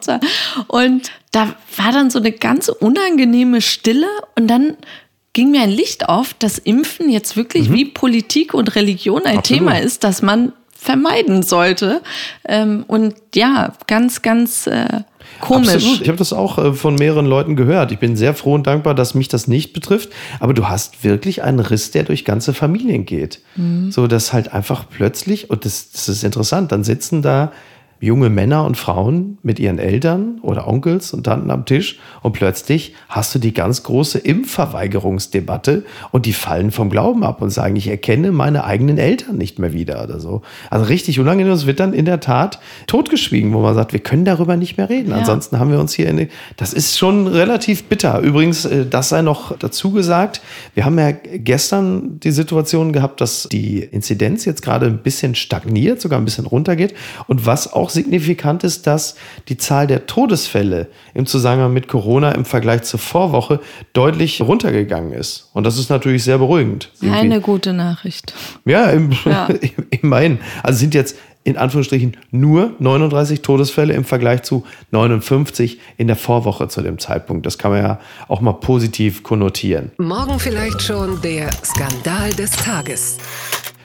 Und 0.68 1.10
da 1.32 1.54
war 1.76 1.90
dann 1.90 2.10
so 2.10 2.20
eine 2.20 2.30
ganz 2.30 2.68
unangenehme 2.68 3.60
Stille 3.60 4.06
und 4.36 4.46
dann 4.46 4.76
ging 5.34 5.50
mir 5.50 5.60
ein 5.60 5.70
Licht 5.70 6.08
auf, 6.08 6.32
dass 6.32 6.56
Impfen 6.56 7.10
jetzt 7.10 7.36
wirklich 7.36 7.70
wie 7.70 7.84
Politik 7.84 8.54
und 8.54 8.74
Religion 8.76 9.26
ein 9.26 9.32
Mhm. 9.32 9.38
Absolut. 9.38 9.58
Thema 9.60 9.78
ist, 9.80 10.02
das 10.02 10.22
man 10.22 10.52
vermeiden 10.72 11.42
sollte. 11.42 12.02
Ähm, 12.46 12.84
und 12.86 13.14
ja, 13.34 13.72
ganz, 13.86 14.22
ganz 14.22 14.66
äh, 14.66 15.00
komisch. 15.40 15.74
Absolut. 15.74 16.02
Ich 16.02 16.08
habe 16.08 16.18
das 16.18 16.32
auch 16.32 16.58
äh, 16.58 16.72
von 16.74 16.94
mehreren 16.94 17.26
Leuten 17.26 17.56
gehört. 17.56 17.90
Ich 17.90 17.98
bin 17.98 18.16
sehr 18.16 18.34
froh 18.34 18.54
und 18.54 18.66
dankbar, 18.66 18.94
dass 18.94 19.14
mich 19.14 19.28
das 19.28 19.48
nicht 19.48 19.72
betrifft. 19.72 20.10
Aber 20.40 20.54
du 20.54 20.68
hast 20.68 21.02
wirklich 21.02 21.42
einen 21.42 21.60
Riss, 21.60 21.90
der 21.90 22.04
durch 22.04 22.24
ganze 22.24 22.52
Familien 22.54 23.06
geht. 23.06 23.40
So, 23.90 24.06
dass 24.06 24.32
halt 24.32 24.52
einfach 24.52 24.84
plötzlich, 24.88 25.48
und 25.50 25.64
das, 25.64 25.90
das 25.90 26.08
ist 26.08 26.22
interessant, 26.22 26.70
dann 26.70 26.84
sitzen 26.84 27.22
da 27.22 27.52
junge 28.04 28.28
Männer 28.28 28.64
und 28.64 28.76
Frauen 28.76 29.38
mit 29.42 29.58
ihren 29.58 29.78
Eltern 29.78 30.38
oder 30.42 30.68
Onkels 30.68 31.12
und 31.12 31.24
Tanten 31.24 31.50
am 31.50 31.64
Tisch 31.64 31.98
und 32.22 32.32
plötzlich 32.32 32.94
hast 33.08 33.34
du 33.34 33.38
die 33.38 33.54
ganz 33.54 33.82
große 33.82 34.18
Impfverweigerungsdebatte 34.18 35.84
und 36.12 36.26
die 36.26 36.32
fallen 36.32 36.70
vom 36.70 36.90
Glauben 36.90 37.24
ab 37.24 37.40
und 37.40 37.50
sagen, 37.50 37.76
ich 37.76 37.88
erkenne 37.88 38.30
meine 38.30 38.64
eigenen 38.64 38.98
Eltern 38.98 39.36
nicht 39.36 39.58
mehr 39.58 39.72
wieder 39.72 40.04
oder 40.04 40.20
so. 40.20 40.42
Also 40.70 40.84
richtig 40.86 41.18
unangenehm, 41.18 41.52
es 41.52 41.66
wird 41.66 41.80
dann 41.80 41.94
in 41.94 42.04
der 42.04 42.20
Tat 42.20 42.58
totgeschwiegen, 42.86 43.52
wo 43.52 43.60
man 43.60 43.74
sagt, 43.74 43.92
wir 43.92 44.00
können 44.00 44.24
darüber 44.24 44.56
nicht 44.56 44.76
mehr 44.76 44.88
reden. 44.88 45.12
Ansonsten 45.12 45.58
haben 45.58 45.70
wir 45.70 45.80
uns 45.80 45.94
hier 45.94 46.08
in 46.08 46.18
die, 46.18 46.28
das 46.56 46.72
ist 46.72 46.98
schon 46.98 47.26
relativ 47.26 47.84
bitter. 47.84 48.20
Übrigens, 48.20 48.64
äh, 48.66 48.84
das 48.86 49.08
sei 49.08 49.22
noch 49.22 49.56
dazu 49.56 49.92
gesagt, 49.92 50.42
wir 50.74 50.84
haben 50.84 50.98
ja 50.98 51.12
gestern 51.12 52.20
die 52.20 52.32
Situation 52.32 52.92
gehabt, 52.92 53.20
dass 53.20 53.48
die 53.50 53.78
Inzidenz 53.78 54.44
jetzt 54.44 54.62
gerade 54.62 54.86
ein 54.86 54.98
bisschen 54.98 55.34
stagniert, 55.34 56.00
sogar 56.00 56.18
ein 56.18 56.24
bisschen 56.24 56.46
runtergeht 56.46 56.94
und 57.26 57.46
was 57.46 57.72
auch 57.72 57.90
signifikant 57.94 58.64
ist, 58.64 58.86
dass 58.86 59.16
die 59.48 59.56
Zahl 59.56 59.86
der 59.86 60.06
Todesfälle 60.06 60.88
im 61.14 61.26
Zusammenhang 61.26 61.72
mit 61.72 61.88
Corona 61.88 62.32
im 62.32 62.44
Vergleich 62.44 62.82
zur 62.82 63.00
Vorwoche 63.00 63.60
deutlich 63.92 64.42
runtergegangen 64.42 65.12
ist. 65.12 65.50
Und 65.54 65.64
das 65.64 65.78
ist 65.78 65.88
natürlich 65.90 66.24
sehr 66.24 66.38
beruhigend. 66.38 66.90
Irgendwie. 67.00 67.18
Eine 67.18 67.40
gute 67.40 67.72
Nachricht. 67.72 68.34
Ja, 68.64 68.90
im, 68.90 69.12
Ja. 69.24 69.48
immerhin. 69.90 70.38
Also 70.62 70.78
sind 70.78 70.94
jetzt 70.94 71.16
in 71.44 71.58
Anführungsstrichen 71.58 72.16
nur 72.30 72.72
39 72.78 73.42
Todesfälle 73.42 73.94
im 73.94 74.04
Vergleich 74.04 74.42
zu 74.42 74.64
59 74.90 75.78
in 75.98 76.06
der 76.06 76.16
Vorwoche 76.16 76.68
zu 76.68 76.80
dem 76.80 76.98
Zeitpunkt. 76.98 77.44
Das 77.46 77.58
kann 77.58 77.70
man 77.70 77.82
ja 77.82 78.00
auch 78.28 78.40
mal 78.40 78.54
positiv 78.54 79.22
konnotieren. 79.22 79.92
Morgen 79.98 80.40
vielleicht 80.40 80.82
schon 80.82 81.20
der 81.20 81.50
Skandal 81.62 82.30
des 82.30 82.50
Tages. 82.52 83.18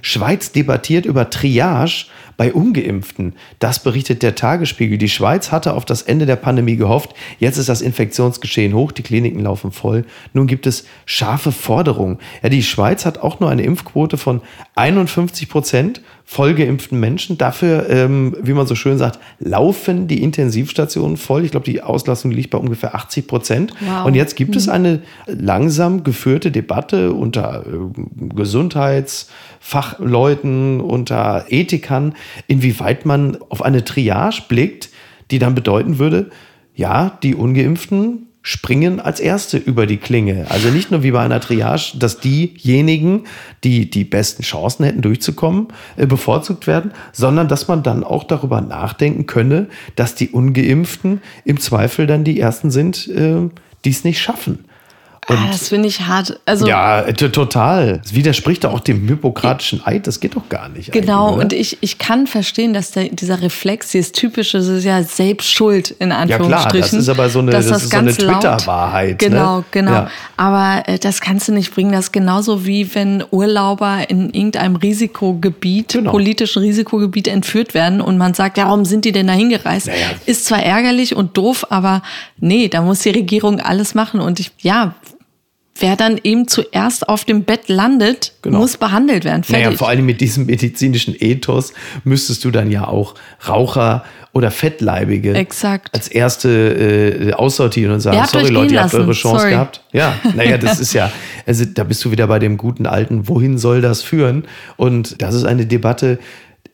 Schweiz 0.02 0.52
debattiert 0.52 1.06
über 1.06 1.30
Triage 1.30 2.06
bei 2.40 2.54
Ungeimpften. 2.54 3.34
Das 3.60 3.84
berichtet 3.84 4.24
der 4.24 4.34
Tagesspiegel. 4.34 4.98
Die 4.98 5.10
Schweiz 5.10 5.52
hatte 5.52 5.74
auf 5.74 5.84
das 5.84 6.04
Ende 6.04 6.26
der 6.26 6.38
Pandemie 6.38 6.78
gehofft. 6.78 7.14
Jetzt 7.38 7.58
ist 7.58 7.68
das 7.68 7.82
Infektionsgeschehen 7.82 8.74
hoch, 8.74 8.94
die 8.94 9.04
Kliniken 9.04 9.42
laufen 9.42 9.74
voll. 9.74 10.06
Nun 10.32 10.48
gibt 10.48 10.66
es 10.66 10.86
scharfe 11.06 11.52
Forderungen. 11.52 12.18
Ja, 12.42 12.48
die 12.48 12.64
Schweiz 12.64 13.06
hat 13.06 13.18
auch 13.18 13.42
nur 13.42 13.50
eine 13.50 13.64
Impfquote 13.64 14.18
von 14.18 14.42
51 14.76 15.50
Prozent 15.50 16.02
vollgeimpften 16.30 16.98
Menschen. 17.00 17.40
Dafür, 17.40 17.90
ähm, 17.90 18.38
wie 18.40 18.54
man 18.54 18.68
so 18.68 18.76
schön 18.76 19.00
sagt, 19.00 19.18
laufen 19.40 20.08
die 20.08 20.22
Intensivstationen 20.22 21.18
voll. 21.18 21.44
Ich 21.44 21.50
glaube, 21.50 21.66
die 21.66 21.82
Auslastung 21.82 22.30
liegt 22.30 22.52
bei 22.52 22.60
ungefähr 22.60 22.94
80 22.94 23.26
Prozent. 23.26 23.74
Wow. 23.80 24.06
Und 24.06 24.14
jetzt 24.14 24.36
gibt 24.36 24.56
es 24.56 24.70
eine 24.70 25.02
langsam 25.26 26.04
geführte 26.04 26.52
Debatte 26.52 27.14
unter 27.14 27.66
äh, 27.66 27.70
Gesundheitsfachleuten, 28.36 30.82
unter 30.82 31.46
Ethikern, 31.50 32.14
inwieweit 32.46 33.08
man 33.08 33.40
auf 33.50 33.64
eine 33.64 33.84
Triage 33.84 34.44
blickt, 34.48 34.90
die 35.32 35.40
dann 35.40 35.56
bedeuten 35.56 35.98
würde, 35.98 36.30
ja, 36.76 37.18
die 37.24 37.34
Ungeimpften 37.34 38.29
springen 38.42 39.00
als 39.00 39.20
Erste 39.20 39.58
über 39.58 39.86
die 39.86 39.98
Klinge. 39.98 40.46
Also 40.50 40.70
nicht 40.70 40.92
nur 40.92 41.04
wie 41.04 41.12
bei 41.12 41.22
einer 41.22 41.42
Triage, 41.42 41.98
dass 41.98 42.20
diejenigen, 42.20 43.26
die 43.64 43.90
die 43.90 44.06
besten 44.06 44.44
Chancen 44.44 44.86
hätten 44.86 45.02
durchzukommen, 45.02 45.68
äh, 45.98 46.06
bevorzugt 46.06 46.66
werden, 46.66 46.92
sondern 47.12 47.48
dass 47.48 47.68
man 47.68 47.84
dann 47.84 48.04
auch 48.04 48.24
darüber 48.24 48.62
nachdenken 48.62 49.26
könne, 49.26 49.68
dass 49.96 50.16
die 50.16 50.30
ungeimpften 50.30 51.22
im 51.44 51.60
Zweifel 51.60 52.08
dann 52.08 52.24
die 52.24 52.40
Ersten 52.40 52.72
sind, 52.72 53.08
äh, 53.10 53.50
die 53.84 53.90
es 53.90 54.04
nicht 54.04 54.22
schaffen. 54.22 54.66
Ah, 55.38 55.48
das 55.52 55.70
finde 55.70 55.88
ich 55.88 56.02
hart. 56.02 56.40
Also, 56.46 56.68
ja, 56.68 57.04
total. 57.12 58.00
Das 58.04 58.14
widerspricht 58.14 58.66
auch 58.66 58.80
dem 58.80 59.08
hypokratischen 59.08 59.86
Eid. 59.86 60.08
Das 60.08 60.20
geht 60.20 60.36
doch 60.36 60.50
gar 60.50 60.70
nicht. 60.70 60.92
Genau. 60.92 61.34
Und 61.34 61.54
ich, 61.54 61.78
ich 61.82 61.98
kann 61.98 62.28
verstehen, 62.28 62.74
dass 62.74 62.92
der, 62.92 63.10
dieser 63.10 63.42
Reflex, 63.42 63.92
dieses 63.92 64.12
typische, 64.12 64.58
das 64.58 64.68
ist 64.68 64.84
ja 64.84 65.04
selbst 65.04 65.52
schuld, 65.52 65.92
in 66.00 66.12
Anführungsstrichen. 66.12 66.52
Ja, 66.52 66.70
klar. 66.70 66.82
Das 66.82 66.94
ist 66.94 67.10
aber 67.10 67.30
so 67.30 67.40
eine, 67.40 67.52
das 67.52 67.68
das 67.68 67.90
so 67.90 67.98
eine 67.98 68.14
Twitter-Wahrheit. 68.14 69.20
Genau, 69.20 69.60
ne? 69.60 69.66
genau. 69.72 69.92
Ja. 69.92 70.12
Aber 70.38 70.84
äh, 70.88 70.98
das 70.98 71.22
kannst 71.22 71.48
du 71.48 71.54
nicht 71.54 71.74
bringen. 71.74 71.92
Das 71.92 72.06
ist 72.06 72.12
genauso 72.12 72.66
wie 72.66 72.94
wenn 72.96 73.24
Urlauber 73.32 74.10
in 74.10 74.30
irgendeinem 74.32 74.76
Risikogebiet, 74.76 75.94
genau. 75.94 76.12
politischen 76.12 76.62
Risikogebiet 76.62 77.28
entführt 77.28 77.74
werden 77.74 78.02
und 78.02 78.18
man 78.18 78.34
sagt, 78.34 78.58
ja, 78.58 78.66
warum 78.66 78.86
sind 78.86 79.06
die 79.06 79.12
denn 79.12 79.28
da 79.28 79.34
hingereist? 79.34 79.88
Naja. 79.88 80.08
Ist 80.26 80.46
zwar 80.46 80.64
ärgerlich 80.64 81.16
und 81.16 81.38
doof, 81.38 81.66
aber 81.70 82.02
nee, 82.40 82.68
da 82.68 82.82
muss 82.82 83.00
die 83.00 83.10
Regierung 83.10 83.60
alles 83.60 83.96
machen. 83.96 84.20
Und 84.20 84.40
ich, 84.40 84.52
ja, 84.60 84.96
wer 85.82 85.96
dann 85.96 86.20
eben 86.24 86.48
zuerst 86.48 87.08
auf 87.08 87.26
dem 87.26 87.44
Bett 87.44 87.70
landet, 87.70 88.34
genau. 88.42 88.60
muss 88.60 88.78
behandelt 88.78 89.26
werden. 89.26 89.44
Fertig. 89.44 89.66
Naja, 89.66 89.78
vor 89.78 89.90
allem 89.90 90.06
mit 90.06 90.22
diesem 90.22 90.46
medizinischen 90.46 91.16
Ethos 91.18 91.74
müsstest 92.04 92.44
du 92.46 92.52
dann 92.52 92.72
ja 92.72 92.88
auch 92.88 93.16
Raucher 93.48 94.04
oder 94.32 94.52
Fettleibige 94.52 95.34
Exakt. 95.34 95.94
als 95.94 96.08
erste 96.08 96.50
äh, 96.50 97.34
aussortieren 97.34 97.94
und 97.94 98.00
sagen, 98.00 98.26
sorry 98.28 98.50
Leute, 98.50 98.74
ihr 98.76 98.84
habt 98.84 98.94
eure 98.94 99.12
Chance 99.12 99.40
sorry. 99.40 99.52
gehabt. 99.52 99.84
Ja, 99.92 100.14
naja, 100.36 100.58
das 100.58 100.80
ist 100.80 100.94
ja, 100.94 101.12
also 101.46 101.66
da 101.66 101.84
bist 101.84 102.06
du 102.06 102.12
wieder 102.12 102.28
bei 102.28 102.40
dem 102.40 102.58
guten 102.58 102.86
alten, 102.86 103.28
wohin 103.28 103.58
soll 103.58 103.82
das 103.82 104.02
führen? 104.04 104.44
Und 104.78 105.22
das 105.22 105.34
ist 105.34 105.46
eine 105.46 105.66
Debatte, 105.66 106.20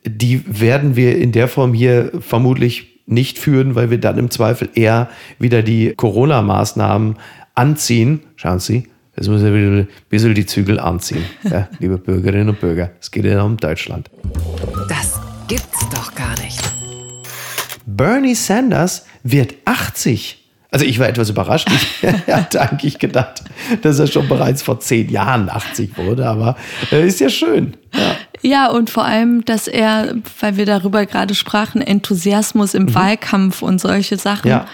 die 0.05 0.43
werden 0.45 0.95
wir 0.95 1.17
in 1.17 1.31
der 1.31 1.47
Form 1.47 1.73
hier 1.73 2.11
vermutlich 2.19 3.01
nicht 3.05 3.37
führen, 3.37 3.75
weil 3.75 3.89
wir 3.89 3.99
dann 3.99 4.17
im 4.17 4.31
Zweifel 4.31 4.69
eher 4.73 5.09
wieder 5.39 5.61
die 5.61 5.93
Corona-Maßnahmen 5.95 7.15
anziehen. 7.53 8.21
Schauen 8.35 8.59
Sie, 8.59 8.87
Jetzt 9.15 9.29
müssen 9.29 9.45
wir 9.45 9.53
wieder 9.53 9.83
ein 9.83 9.87
bisschen 10.09 10.35
die 10.35 10.45
Zügel 10.45 10.77
anziehen, 10.77 11.23
ja, 11.43 11.69
liebe 11.79 11.97
Bürgerinnen 11.97 12.49
und 12.49 12.59
Bürger. 12.59 12.91
Es 12.99 13.11
geht 13.11 13.23
ja 13.23 13.41
um 13.43 13.55
Deutschland. 13.55 14.09
Das 14.89 15.19
gibt's 15.47 15.87
doch 15.89 16.13
gar 16.15 16.37
nicht. 16.41 16.59
Bernie 17.85 18.35
Sanders 18.35 19.05
wird 19.23 19.53
80. 19.63 20.43
Also 20.69 20.85
ich 20.85 20.99
war 20.99 21.07
etwas 21.07 21.29
überrascht. 21.29 21.69
Ich 21.71 22.27
hatte 22.27 22.59
eigentlich 22.59 22.99
gedacht, 22.99 23.43
dass 23.83 23.99
er 23.99 24.07
schon 24.07 24.27
bereits 24.27 24.61
vor 24.61 24.81
zehn 24.81 25.09
Jahren 25.09 25.49
80 25.49 25.97
wurde, 25.97 26.27
aber 26.27 26.57
äh, 26.91 27.07
ist 27.07 27.21
ja 27.21 27.29
schön. 27.29 27.77
Ja. 27.93 28.15
ja. 28.41 28.69
und 28.69 28.89
vor 28.89 29.05
allem, 29.05 29.45
dass 29.45 29.69
er, 29.69 30.15
weil 30.41 30.57
wir 30.57 30.65
darüber 30.65 31.05
gerade 31.05 31.35
sprachen, 31.35 31.81
Enthusiasmus 31.81 32.73
im 32.73 32.83
mhm. 32.83 32.95
Wahlkampf 32.95 33.61
und 33.61 33.79
solche 33.79 34.17
Sachen. 34.17 34.49
Ja 34.49 34.65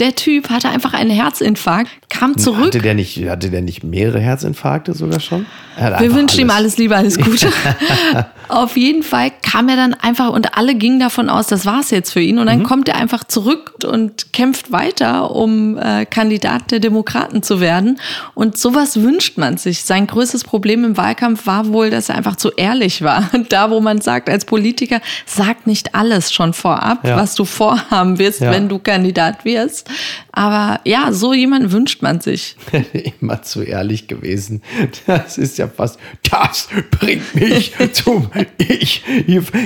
der 0.00 0.14
Typ 0.14 0.48
hatte 0.48 0.70
einfach 0.70 0.94
einen 0.94 1.10
Herzinfarkt, 1.10 1.90
kam 2.10 2.36
zurück. 2.36 2.66
Hatte 2.66 2.80
der 2.80 2.94
nicht, 2.94 3.16
hatte 3.28 3.50
der 3.50 3.62
nicht 3.62 3.82
mehrere 3.82 4.20
Herzinfarkte 4.20 4.92
sogar 4.92 5.20
schon? 5.20 5.46
Wir 5.76 6.14
wünschen 6.14 6.18
alles. 6.18 6.38
ihm 6.38 6.50
alles 6.50 6.76
Liebe, 6.76 6.96
alles 6.96 7.18
Gute. 7.18 7.50
Auf 8.48 8.76
jeden 8.76 9.02
Fall 9.02 9.30
kam 9.42 9.68
er 9.68 9.76
dann 9.76 9.94
einfach 9.94 10.28
und 10.30 10.58
alle 10.58 10.74
gingen 10.74 10.98
davon 10.98 11.30
aus, 11.30 11.46
das 11.46 11.64
war's 11.64 11.90
jetzt 11.90 12.12
für 12.12 12.20
ihn. 12.20 12.38
Und 12.38 12.46
dann 12.46 12.60
mhm. 12.60 12.64
kommt 12.64 12.88
er 12.88 12.96
einfach 12.96 13.24
zurück 13.24 13.74
und 13.84 14.32
kämpft 14.32 14.72
weiter, 14.72 15.34
um 15.34 15.78
äh, 15.78 16.04
Kandidat 16.04 16.70
der 16.72 16.80
Demokraten 16.80 17.42
zu 17.42 17.60
werden. 17.60 17.98
Und 18.34 18.58
sowas 18.58 19.00
wünscht 19.00 19.38
man 19.38 19.56
sich. 19.56 19.84
Sein 19.84 20.06
größtes 20.06 20.44
Problem 20.44 20.84
im 20.84 20.96
Wahlkampf 20.96 21.46
war 21.46 21.68
wohl, 21.68 21.90
dass 21.90 22.08
er 22.08 22.16
einfach 22.16 22.36
zu 22.36 22.50
ehrlich 22.50 23.02
war. 23.02 23.30
Da, 23.48 23.70
wo 23.70 23.80
man 23.80 24.00
sagt, 24.00 24.28
als 24.28 24.44
Politiker, 24.44 25.00
sag 25.26 25.66
nicht 25.66 25.94
alles 25.94 26.32
schon 26.32 26.52
vorab, 26.52 27.04
ja. 27.04 27.16
was 27.16 27.34
du 27.34 27.44
vorhaben 27.44 28.18
wirst, 28.18 28.40
ja. 28.40 28.52
wenn 28.52 28.68
du 28.68 28.78
Kandidat 28.78 29.44
wirst. 29.44 29.90
Aber 30.30 30.80
ja, 30.84 31.10
so 31.12 31.32
jemanden 31.32 31.72
wünscht 31.72 31.99
man 32.02 32.20
sich. 32.20 32.56
Immer 33.20 33.42
zu 33.42 33.62
ehrlich 33.62 34.08
gewesen. 34.08 34.62
Das 35.06 35.38
ist 35.38 35.58
ja 35.58 35.68
fast, 35.68 35.98
das 36.30 36.68
bringt 36.90 37.34
mich 37.34 37.74
zum 37.92 38.30
Ich. 38.58 39.02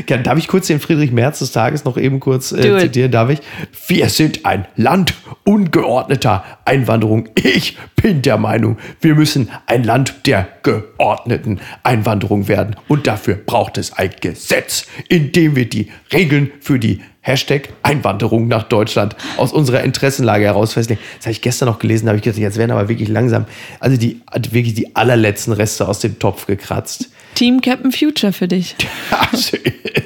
Darf 0.07 0.38
ich 0.38 0.49
kurz 0.49 0.66
den 0.66 0.81
Friedrich 0.81 1.12
Merz 1.12 1.40
des 1.40 1.53
Tages 1.53 1.85
noch 1.85 1.97
eben 1.97 2.20
kurz 2.20 2.53
äh, 2.53 2.79
zitieren? 2.79 3.11
Darf 3.11 3.31
ich? 3.31 3.40
Wir 3.87 4.09
sind 4.09 4.47
ein 4.47 4.66
Land 4.77 5.14
ungeordneter 5.44 6.44
Einwanderung. 6.64 7.29
Ich 7.35 7.77
bin 8.00 8.22
der 8.22 8.38
Meinung, 8.38 8.79
wir 9.00 9.14
müssen 9.14 9.50
ein 9.66 9.85
Land 9.85 10.27
der 10.27 10.48
geordneten 10.62 11.61
Einwanderung 11.83 12.48
werden. 12.48 12.77
Und 12.88 13.07
dafür 13.07 13.35
braucht 13.35 13.79
es 13.79 13.92
ein 13.92 14.11
Gesetz, 14.20 14.87
in 15.09 15.33
dem 15.33 15.57
wir 15.57 15.68
die 15.68 15.90
Regeln 16.12 16.50
für 16.61 16.79
die 16.79 17.00
Hashtag 17.20 17.70
Einwanderung 17.83 18.48
nach 18.48 18.64
Deutschland 18.64 19.16
aus 19.38 19.53
unserer 19.55 19.83
Interessenlage 19.83 20.44
heraus 20.44 20.74
festlegen. 20.74 21.00
Das 21.16 21.27
habe 21.27 21.33
ich 21.33 21.40
gestern 21.40 21.68
noch 21.68 21.79
gelesen, 21.79 22.05
da 22.05 22.11
habe 22.11 22.18
ich 22.18 22.22
gedacht, 22.22 22.38
jetzt 22.38 22.59
werden 22.59 22.70
aber 22.70 22.90
wirklich 22.90 23.09
langsam, 23.09 23.46
also 23.81 23.96
die, 23.96 24.20
wirklich 24.50 24.74
die 24.74 24.94
allerletzten 24.94 25.55
Reste 25.55 25.88
aus 25.88 26.00
dem 26.00 26.18
Topf 26.18 26.44
gekratzt. 26.46 27.09
Team 27.35 27.62
Captain 27.62 27.92
Future 27.92 28.33
für 28.33 28.46
dich. 28.46 28.77
Das 29.33 29.53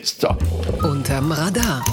ist 0.01 0.25
doch. 0.25 0.37
Unterm 0.83 1.33
Radar. 1.33 1.85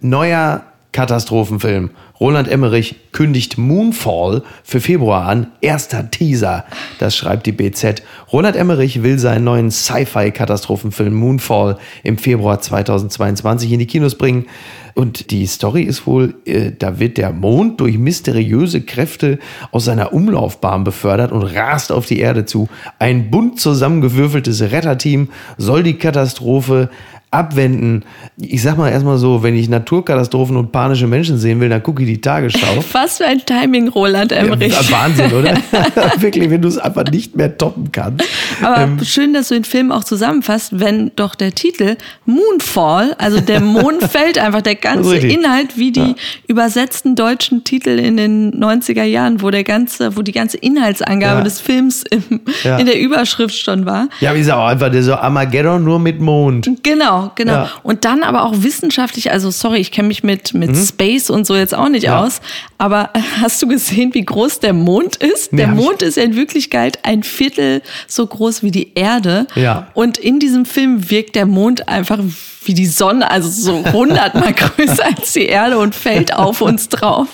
Neuer 0.00 0.64
Katastrophenfilm. 0.92 1.90
Roland 2.22 2.46
Emmerich 2.46 2.94
kündigt 3.10 3.58
Moonfall 3.58 4.44
für 4.62 4.80
Februar 4.80 5.26
an. 5.26 5.48
Erster 5.60 6.08
Teaser. 6.08 6.64
Das 7.00 7.16
schreibt 7.16 7.46
die 7.46 7.52
BZ. 7.52 8.04
Roland 8.32 8.54
Emmerich 8.54 9.02
will 9.02 9.18
seinen 9.18 9.42
neuen 9.42 9.72
Sci-Fi-Katastrophenfilm 9.72 11.12
Moonfall 11.12 11.78
im 12.04 12.18
Februar 12.18 12.60
2022 12.60 13.72
in 13.72 13.80
die 13.80 13.88
Kinos 13.88 14.14
bringen. 14.14 14.46
Und 14.94 15.32
die 15.32 15.46
Story 15.46 15.82
ist 15.82 16.06
wohl, 16.06 16.34
äh, 16.44 16.70
da 16.78 17.00
wird 17.00 17.18
der 17.18 17.32
Mond 17.32 17.80
durch 17.80 17.98
mysteriöse 17.98 18.82
Kräfte 18.82 19.40
aus 19.72 19.86
seiner 19.86 20.12
Umlaufbahn 20.12 20.84
befördert 20.84 21.32
und 21.32 21.42
rast 21.42 21.90
auf 21.90 22.06
die 22.06 22.20
Erde 22.20 22.44
zu. 22.44 22.68
Ein 23.00 23.30
bunt 23.32 23.58
zusammengewürfeltes 23.58 24.60
Retterteam 24.60 25.28
soll 25.56 25.82
die 25.82 25.98
Katastrophe 25.98 26.88
abwenden. 27.32 28.04
Ich 28.36 28.62
sag 28.62 28.76
mal 28.76 28.90
erstmal 28.90 29.16
so, 29.16 29.42
wenn 29.42 29.56
ich 29.56 29.68
Naturkatastrophen 29.68 30.56
und 30.56 30.70
panische 30.70 31.06
Menschen 31.06 31.38
sehen 31.38 31.60
will, 31.60 31.70
dann 31.70 31.82
gucke 31.82 32.02
ich 32.02 32.08
die 32.08 32.20
Tagesschau. 32.20 32.84
Was 32.92 33.18
für 33.18 33.24
ein 33.24 33.44
Timing, 33.44 33.88
Roland 33.88 34.32
Emmerich. 34.32 34.72
Ja, 34.72 34.90
Wahnsinn, 34.90 35.32
oder? 35.32 35.56
Wirklich, 36.18 36.50
wenn 36.50 36.60
du 36.60 36.68
es 36.68 36.76
einfach 36.76 37.04
nicht 37.10 37.34
mehr 37.34 37.56
toppen 37.56 37.90
kannst. 37.90 38.24
Aber 38.62 38.82
ähm, 38.82 39.02
schön, 39.02 39.32
dass 39.32 39.48
du 39.48 39.54
den 39.54 39.64
Film 39.64 39.92
auch 39.92 40.04
zusammenfasst, 40.04 40.78
wenn 40.78 41.10
doch 41.16 41.34
der 41.34 41.54
Titel 41.54 41.96
Moonfall, 42.26 43.14
also 43.18 43.40
der 43.40 43.60
Mond 43.60 44.02
fällt 44.04 44.38
einfach, 44.38 44.60
der 44.60 44.74
ganze 44.74 45.16
Inhalt, 45.16 45.78
wie 45.78 45.90
die 45.90 46.00
ja. 46.00 46.14
übersetzten 46.48 47.16
deutschen 47.16 47.64
Titel 47.64 47.98
in 47.98 48.18
den 48.18 48.52
90er 48.62 49.04
Jahren, 49.04 49.40
wo 49.40 49.50
der 49.50 49.64
ganze, 49.64 50.18
wo 50.18 50.22
die 50.22 50.32
ganze 50.32 50.58
Inhaltsangabe 50.58 51.38
ja. 51.38 51.44
des 51.44 51.60
Films 51.60 52.04
im, 52.10 52.42
in 52.78 52.86
der 52.86 53.00
Überschrift 53.00 53.56
schon 53.56 53.86
war. 53.86 54.08
Ja, 54.20 54.34
wie 54.34 54.40
ist 54.40 54.50
auch 54.50 54.66
einfach 54.66 54.90
der 54.90 55.02
so 55.02 55.14
Armageddon 55.14 55.82
nur 55.82 55.98
mit 55.98 56.20
Mond. 56.20 56.68
Genau 56.82 57.21
genau, 57.34 57.52
Ja. 57.52 57.70
Und 57.82 58.04
dann 58.04 58.22
aber 58.22 58.44
auch 58.44 58.54
wissenschaftlich, 58.56 59.30
also 59.30 59.50
sorry, 59.50 59.78
ich 59.78 59.90
kenne 59.90 60.08
mich 60.08 60.22
mit, 60.22 60.54
mit 60.54 60.70
mhm. 60.70 60.84
Space 60.84 61.30
und 61.30 61.46
so 61.46 61.56
jetzt 61.56 61.74
auch 61.74 61.88
nicht 61.88 62.04
ja. 62.04 62.20
aus, 62.20 62.40
aber 62.78 63.10
hast 63.40 63.62
du 63.62 63.68
gesehen, 63.68 64.14
wie 64.14 64.24
groß 64.24 64.60
der 64.60 64.72
Mond 64.72 65.16
ist? 65.16 65.52
Der 65.52 65.66
ja, 65.66 65.74
Mond 65.74 66.02
ist 66.02 66.16
ja 66.16 66.22
in 66.22 66.36
Wirklichkeit 66.36 66.98
ein 67.04 67.22
Viertel 67.22 67.82
so 68.06 68.26
groß 68.26 68.62
wie 68.62 68.70
die 68.70 68.94
Erde. 68.94 69.46
Ja. 69.54 69.88
Und 69.94 70.18
in 70.18 70.38
diesem 70.38 70.64
Film 70.64 71.10
wirkt 71.10 71.34
der 71.34 71.46
Mond 71.46 71.88
einfach 71.88 72.18
wie 72.66 72.74
die 72.74 72.86
Sonne, 72.86 73.30
also 73.30 73.48
so 73.48 73.84
hundertmal 73.92 74.52
größer 74.54 75.04
als 75.04 75.32
die 75.32 75.46
Erde 75.46 75.78
und 75.78 75.94
fällt 75.94 76.34
auf 76.34 76.60
uns 76.60 76.88
drauf. 76.88 77.28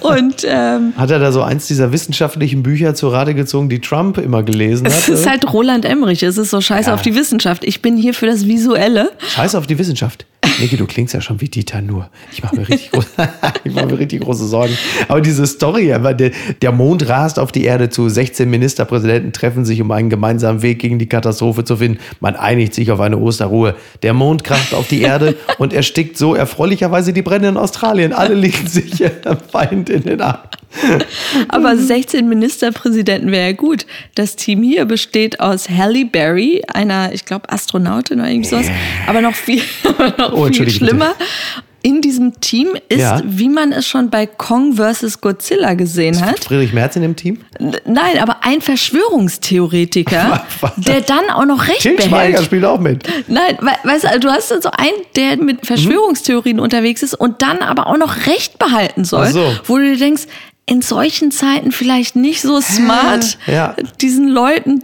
Und 0.00 0.46
ähm, 0.48 0.92
hat 0.96 1.10
er 1.10 1.18
da 1.18 1.32
so 1.32 1.42
eins 1.42 1.66
dieser 1.66 1.92
wissenschaftlichen 1.92 2.62
Bücher 2.62 2.94
zur 2.94 3.12
Rate 3.12 3.34
gezogen, 3.34 3.68
die 3.68 3.80
Trump 3.80 4.18
immer 4.18 4.42
gelesen 4.42 4.86
hat? 4.86 4.92
Es 4.92 5.08
ist 5.08 5.28
halt 5.28 5.52
Roland 5.52 5.84
Emmerich. 5.84 6.22
Es 6.22 6.38
ist 6.38 6.50
so 6.50 6.60
Scheiße 6.60 6.90
ja. 6.90 6.94
auf 6.94 7.02
die 7.02 7.14
Wissenschaft. 7.14 7.64
Ich 7.64 7.82
bin 7.82 7.96
hier 7.96 8.14
für 8.14 8.26
das 8.26 8.46
Visuelle. 8.46 9.10
Scheiße 9.34 9.58
auf 9.58 9.66
die 9.66 9.78
Wissenschaft. 9.78 10.26
Niki, 10.60 10.76
du 10.76 10.86
klingst 10.86 11.14
ja 11.14 11.20
schon 11.20 11.40
wie 11.40 11.48
Dieter 11.48 11.82
Nur. 11.82 12.08
Ich 12.32 12.42
mache 12.42 12.56
mir, 12.56 12.68
richtig 12.68 12.90
mach 13.64 13.86
mir 13.86 13.98
richtig 13.98 14.22
große 14.22 14.46
Sorgen. 14.46 14.76
Aber 15.08 15.20
diese 15.20 15.46
Story, 15.46 15.86
der, 15.86 16.30
der 16.62 16.72
Mond 16.72 17.08
rast 17.08 17.38
auf 17.38 17.52
die 17.52 17.64
Erde 17.64 17.90
zu, 17.90 18.08
16 18.08 18.48
Ministerpräsidenten 18.48 19.32
treffen 19.32 19.64
sich, 19.64 19.80
um 19.80 19.90
einen 19.90 20.10
gemeinsamen 20.10 20.62
Weg 20.62 20.78
gegen 20.78 20.98
die 20.98 21.08
Katastrophe 21.08 21.64
zu 21.64 21.76
finden. 21.76 21.98
Man 22.20 22.36
einigt 22.36 22.74
sich 22.74 22.90
auf 22.90 23.00
eine 23.00 23.18
Osterruhe. 23.18 23.74
Der 24.02 24.14
Mond 24.14 24.44
kracht 24.44 24.74
auf 24.74 24.88
die 24.88 25.02
Erde 25.02 25.36
und 25.58 25.72
erstickt 25.72 26.16
so 26.16 26.34
erfreulicherweise 26.34 27.12
die 27.12 27.22
Brände 27.22 27.48
in 27.48 27.56
Australien. 27.56 28.12
Alle 28.12 28.34
liegen 28.34 28.66
sich 28.66 29.02
Feind 29.50 29.90
in 29.90 30.02
den 30.02 30.20
Arm. 30.20 30.40
Aber 31.48 31.76
16 31.76 32.28
Ministerpräsidenten 32.28 33.30
wäre 33.30 33.46
ja 33.48 33.52
gut. 33.52 33.86
Das 34.14 34.36
Team 34.36 34.62
hier 34.62 34.84
besteht 34.84 35.40
aus 35.40 35.68
Halle 35.68 36.04
Berry, 36.04 36.62
einer, 36.72 37.12
ich 37.12 37.24
glaube, 37.24 37.50
Astronautin 37.50 38.20
oder 38.20 38.28
irgend 38.28 38.46
sowas, 38.46 38.66
aber 39.06 39.20
noch 39.20 39.34
viel, 39.34 39.62
noch 40.18 40.32
oh, 40.32 40.46
viel 40.46 40.68
schlimmer. 40.70 41.14
Bitte. 41.18 41.30
in 41.84 42.00
diesem 42.00 42.40
Team 42.40 42.68
ist, 42.88 43.00
Ja. 43.00 43.20
wie 43.24 43.48
man 43.48 43.72
es 43.72 43.86
schon 43.86 44.08
bei 44.10 44.26
Kong 44.26 44.76
vs. 44.76 45.20
Godzilla 45.20 45.74
gesehen 45.74 46.24
hat. 46.24 46.44
Friedrich 46.44 46.72
Merz 46.72 46.94
in 46.96 47.02
dem 47.02 47.16
Team? 47.16 47.38
Nein, 47.58 48.18
aber 48.20 48.38
ein 48.44 48.60
Verschwörungstheoretiker, 48.60 50.44
der 50.76 51.00
dann 51.00 51.30
auch 51.30 51.44
noch 51.44 51.66
Recht 51.68 51.80
Til 51.80 52.00
Schweiger 52.00 52.28
behält. 52.32 52.44
spielt 52.44 52.64
auch 52.64 52.78
mit. 52.80 53.04
Nein, 53.28 53.58
we 53.60 53.70
weißt 53.88 54.04
du, 54.14 54.20
du 54.20 54.30
hast 54.30 54.48
so 54.48 54.70
einen, 54.70 54.90
der 55.16 55.36
mit 55.36 55.66
Verschwörungstheorien 55.66 56.60
unterwegs 56.60 57.02
ist 57.02 57.14
und 57.14 57.42
dann 57.42 57.58
aber 57.58 57.86
auch 57.88 57.96
noch 57.96 58.26
Recht 58.26 58.58
behalten 58.58 59.04
soll, 59.04 59.28
so. 59.28 59.52
wo 59.64 59.78
du 59.78 59.84
dir 59.84 59.98
denkst, 59.98 60.22
in 60.66 60.82
solchen 60.82 61.30
Zeiten 61.30 61.72
vielleicht 61.72 62.16
nicht 62.16 62.40
so 62.40 62.60
smart, 62.60 63.38
Ja. 63.46 63.74
diesen 64.00 64.28
Leuten 64.28 64.80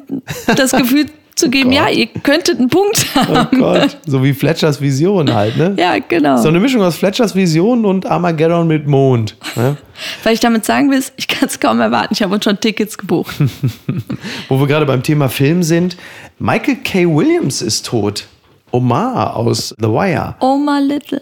das 0.56 0.72
Gefühl 0.72 1.06
zu 1.36 1.50
geben, 1.50 1.70
Gott. 1.70 1.78
ja, 1.78 1.88
ihr 1.88 2.06
könntet 2.08 2.58
einen 2.58 2.68
Punkt 2.68 3.06
Oh 3.14 3.20
haben. 3.36 3.60
Gott. 3.60 3.96
So 4.06 4.24
wie 4.24 4.34
Fletchers 4.34 4.80
Vision 4.80 5.32
halt, 5.32 5.56
ne? 5.56 5.74
Ja, 5.78 5.96
genau. 6.00 6.36
So 6.38 6.48
eine 6.48 6.58
Mischung 6.58 6.82
aus 6.82 6.96
Fletchers 6.96 7.36
Vision 7.36 7.84
und 7.84 8.06
Armageddon 8.06 8.66
mit 8.66 8.88
Mond. 8.88 9.36
Ne? 9.54 9.76
Weil 10.24 10.34
ich 10.34 10.40
damit 10.40 10.64
sagen 10.64 10.90
will, 10.90 11.00
ich 11.16 11.28
kann 11.28 11.48
es 11.48 11.60
kaum 11.60 11.78
erwarten. 11.80 12.12
Ich 12.12 12.22
habe 12.22 12.34
uns 12.34 12.42
schon 12.42 12.58
Tickets 12.58 12.98
gebucht. 12.98 13.36
Wo 14.48 14.58
wir 14.58 14.66
gerade 14.66 14.84
beim 14.86 15.02
Thema 15.04 15.28
Film 15.28 15.62
sind. 15.62 15.96
Michael 16.40 16.76
K. 16.82 17.06
Williams 17.06 17.62
ist 17.62 17.86
tot. 17.86 18.26
Omar 18.72 19.36
aus 19.36 19.74
The 19.80 19.88
Wire. 19.88 20.34
Oh 20.40 20.56
my 20.58 20.80
little. 20.80 21.20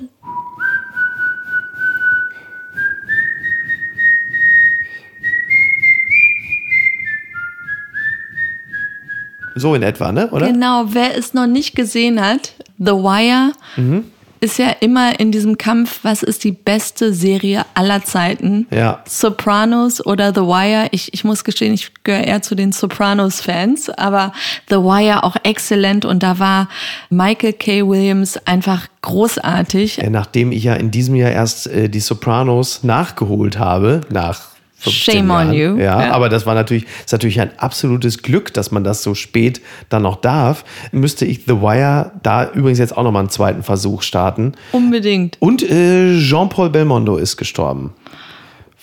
So 9.59 9.75
in 9.75 9.83
etwa, 9.83 10.13
ne? 10.13 10.29
Oder? 10.31 10.47
Genau, 10.53 10.85
wer 10.89 11.17
es 11.17 11.35
noch 11.35 11.47
nicht 11.47 11.75
gesehen 11.75 12.21
hat, 12.25 12.53
The 12.79 12.93
Wire 12.93 13.53
Mhm. 13.77 14.05
ist 14.41 14.59
ja 14.59 14.69
immer 14.81 15.19
in 15.19 15.33
diesem 15.33 15.57
Kampf, 15.57 16.01
was 16.03 16.23
ist 16.23 16.45
die 16.45 16.53
beste 16.53 17.15
Serie 17.15 17.65
aller 17.73 18.05
Zeiten? 18.05 18.67
Ja. 18.71 19.03
Sopranos 19.09 20.05
oder 20.05 20.35
The 20.35 20.43
Wire. 20.43 20.89
Ich, 20.91 21.15
ich 21.15 21.25
muss 21.25 21.43
gestehen, 21.43 21.73
ich 21.73 21.93
gehöre 22.05 22.25
eher 22.25 22.43
zu 22.43 22.55
den 22.55 22.71
Sopranos-Fans, 22.73 23.89
aber 23.91 24.33
The 24.69 24.77
Wire 24.77 25.25
auch 25.25 25.37
exzellent 25.43 26.05
und 26.05 26.23
da 26.23 26.39
war 26.39 26.69
Michael 27.09 27.55
K. 27.55 27.83
Williams 27.89 28.37
einfach 28.47 28.87
großartig. 29.03 30.01
Nachdem 30.11 30.53
ich 30.53 30.65
ja 30.65 30.75
in 30.75 30.91
diesem 30.91 31.15
Jahr 31.15 31.31
erst 31.31 31.67
äh, 31.69 31.89
die 31.89 32.01
Sopranos 32.01 32.85
nachgeholt 32.85 33.59
habe, 33.59 34.03
nach 34.11 34.56
15 34.91 35.15
Shame 35.15 35.31
on 35.31 35.53
Jahren. 35.53 35.77
you. 35.77 35.83
Ja, 35.83 36.03
Ja. 36.07 36.13
aber 36.13 36.29
das 36.29 36.47
war 36.47 36.55
natürlich, 36.55 36.85
ist 37.05 37.13
natürlich 37.13 37.41
ein 37.41 37.51
absolutes 37.59 38.23
Glück, 38.23 38.53
dass 38.55 38.71
man 38.71 38.85
das 38.85 39.03
so 39.03 39.15
spät 39.15 39.61
dann 39.89 40.03
noch 40.03 40.17
darf. 40.17 40.65
Müsste 40.93 41.25
ich 41.25 41.41
The 41.47 41.61
Wire 41.61 42.13
da 42.23 42.51
übrigens 42.51 42.79
jetzt 42.79 42.97
auch 42.97 43.03
nochmal 43.03 43.21
einen 43.21 43.31
zweiten 43.31 43.63
Versuch 43.63 44.03
starten. 44.03 44.53
Unbedingt. 44.73 45.37
Und 45.41 45.63
äh, 45.63 46.19
Jean-Paul 46.19 46.71
Belmondo 46.71 47.17
ist 47.17 47.37
gestorben. 47.37 47.93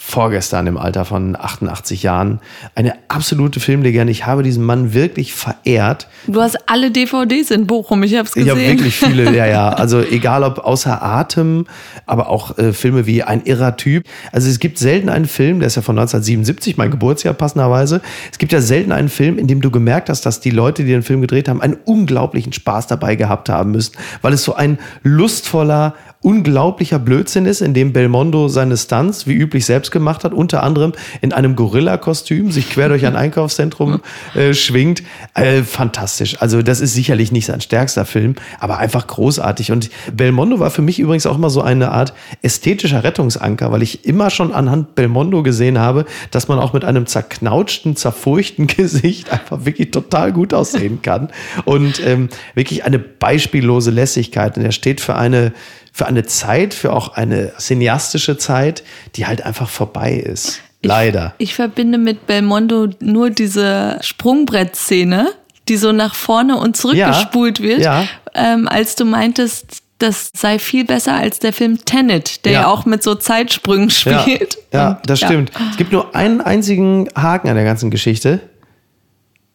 Vorgestern 0.05 0.67
im 0.67 0.77
Alter 0.77 1.05
von 1.05 1.37
88 1.39 2.03
Jahren. 2.03 2.41
Eine 2.75 2.93
absolute 3.07 3.61
Filmlegende. 3.61 4.11
Ich 4.11 4.25
habe 4.25 4.43
diesen 4.43 4.63
Mann 4.63 4.93
wirklich 4.93 5.33
verehrt. 5.33 6.07
Du 6.27 6.41
hast 6.41 6.57
alle 6.69 6.91
DVDs 6.91 7.51
in 7.51 7.67
Bochum, 7.67 8.03
ich 8.03 8.13
habe 8.15 8.27
es 8.27 8.35
Ich 8.35 8.43
gesehen. 8.43 8.51
habe 8.51 8.61
wirklich 8.67 8.95
viele, 8.95 9.33
ja, 9.35 9.45
ja. 9.47 9.69
Also 9.73 10.01
egal 10.01 10.43
ob 10.43 10.59
außer 10.59 11.01
Atem, 11.01 11.65
aber 12.05 12.27
auch 12.27 12.57
äh, 12.57 12.73
Filme 12.73 13.07
wie 13.07 13.23
Ein 13.23 13.43
irrer 13.45 13.77
Typ. 13.77 14.03
Also 14.33 14.49
es 14.49 14.59
gibt 14.59 14.77
selten 14.77 15.07
einen 15.07 15.25
Film, 15.25 15.59
der 15.59 15.67
ist 15.67 15.75
ja 15.77 15.81
von 15.81 15.97
1977, 15.97 16.75
mein 16.75 16.91
Geburtsjahr 16.91 17.33
passenderweise. 17.33 18.01
Es 18.29 18.37
gibt 18.37 18.51
ja 18.51 18.59
selten 18.61 18.91
einen 18.91 19.09
Film, 19.09 19.37
in 19.39 19.47
dem 19.47 19.61
du 19.61 19.71
gemerkt 19.71 20.09
hast, 20.09 20.25
dass 20.25 20.41
die 20.41 20.51
Leute, 20.51 20.83
die 20.83 20.91
den 20.91 21.03
Film 21.03 21.21
gedreht 21.21 21.47
haben, 21.47 21.61
einen 21.61 21.77
unglaublichen 21.85 22.51
Spaß 22.51 22.87
dabei 22.87 23.15
gehabt 23.15 23.47
haben 23.47 23.71
müssen, 23.71 23.93
weil 24.21 24.33
es 24.33 24.43
so 24.43 24.53
ein 24.53 24.79
lustvoller, 25.01 25.95
unglaublicher 26.23 26.99
Blödsinn 26.99 27.45
ist, 27.45 27.61
in 27.61 27.73
dem 27.73 27.93
Belmondo 27.93 28.47
seine 28.47 28.77
Stunts 28.77 29.27
wie 29.27 29.33
üblich 29.33 29.65
selbst 29.65 29.91
gemacht 29.91 30.23
hat, 30.23 30.33
unter 30.33 30.63
anderem 30.63 30.93
in 31.21 31.33
einem 31.33 31.55
Gorilla-Kostüm, 31.55 32.51
sich 32.51 32.69
quer 32.69 32.89
durch 32.89 33.05
ein 33.05 33.15
Einkaufszentrum 33.23 34.01
äh, 34.33 34.53
schwingt. 34.53 35.03
Äh, 35.33 35.63
fantastisch. 35.63 36.41
Also 36.41 36.61
das 36.61 36.79
ist 36.79 36.93
sicherlich 36.93 37.31
nicht 37.31 37.45
sein 37.45 37.61
stärkster 37.61 38.05
Film, 38.05 38.35
aber 38.59 38.77
einfach 38.77 39.05
großartig. 39.05 39.71
Und 39.71 39.89
Belmondo 40.15 40.59
war 40.59 40.71
für 40.71 40.81
mich 40.81 40.99
übrigens 40.99 41.25
auch 41.25 41.35
immer 41.35 41.49
so 41.49 41.61
eine 41.61 41.91
Art 41.91 42.13
ästhetischer 42.41 43.03
Rettungsanker, 43.03 43.71
weil 43.71 43.81
ich 43.81 44.05
immer 44.05 44.29
schon 44.29 44.53
anhand 44.53 44.95
Belmondo 44.95 45.43
gesehen 45.43 45.77
habe, 45.77 46.05
dass 46.31 46.47
man 46.47 46.57
auch 46.59 46.71
mit 46.71 46.85
einem 46.85 47.05
zerknautschten, 47.05 47.97
zerfurchten 47.97 48.67
Gesicht 48.67 49.31
einfach 49.31 49.65
wirklich 49.65 49.91
total 49.91 50.31
gut 50.31 50.53
aussehen 50.53 51.01
kann. 51.01 51.29
Und 51.65 52.01
ähm, 52.05 52.29
wirklich 52.55 52.85
eine 52.85 52.99
beispiellose 52.99 53.91
Lässigkeit. 53.91 54.57
Und 54.57 54.63
er 54.63 54.71
steht 54.71 55.01
für 55.01 55.15
eine 55.15 55.51
für 55.95 56.07
eine 56.07 56.25
Zeit, 56.25 56.73
für 56.73 56.91
auch 56.91 57.09
eine 57.13 57.53
cineastische 57.59 58.37
Zeit, 58.37 58.83
die 59.15 59.27
halt 59.27 59.43
einfach 59.45 59.69
vorbei 59.69 60.13
ist. 60.13 60.59
Leider. 60.81 61.33
Ich 61.37 61.53
verbinde 61.53 61.97
mit 61.97 62.27
Belmondo 62.27 62.89
nur 62.99 63.29
diese 63.29 63.99
Sprungbrettszene, 64.01 65.29
die 65.69 65.77
so 65.77 65.91
nach 65.93 66.15
vorne 66.15 66.57
und 66.57 66.75
zurückgespult 66.75 67.61
wird, 67.61 67.79
ja. 67.79 68.05
ähm, 68.33 68.67
als 68.67 68.95
du 68.95 69.05
meintest, 69.05 69.83
das 69.99 70.29
sei 70.35 70.59
viel 70.59 70.83
besser 70.83 71.13
als 71.13 71.39
der 71.39 71.53
Film 71.53 71.85
Tenet, 71.85 72.43
der 72.43 72.51
ja, 72.51 72.61
Ja. 72.61 72.67
auch 72.67 72.85
mit 72.85 73.01
so 73.03 73.15
Zeitsprüngen 73.15 73.89
Ja, 74.03 74.19
spielt. 74.19 74.57
ja 74.73 74.87
Und, 74.89 75.09
das 75.09 75.19
stimmt. 75.19 75.51
Es 75.71 75.77
gibt 75.77 75.93
nur 75.93 76.13
einen 76.15 76.41
einzigen 76.41 77.07
Haken 77.15 77.47
an 77.47 77.55
der 77.55 77.63
ganzen 77.63 77.89
Geschichte. 77.91 78.41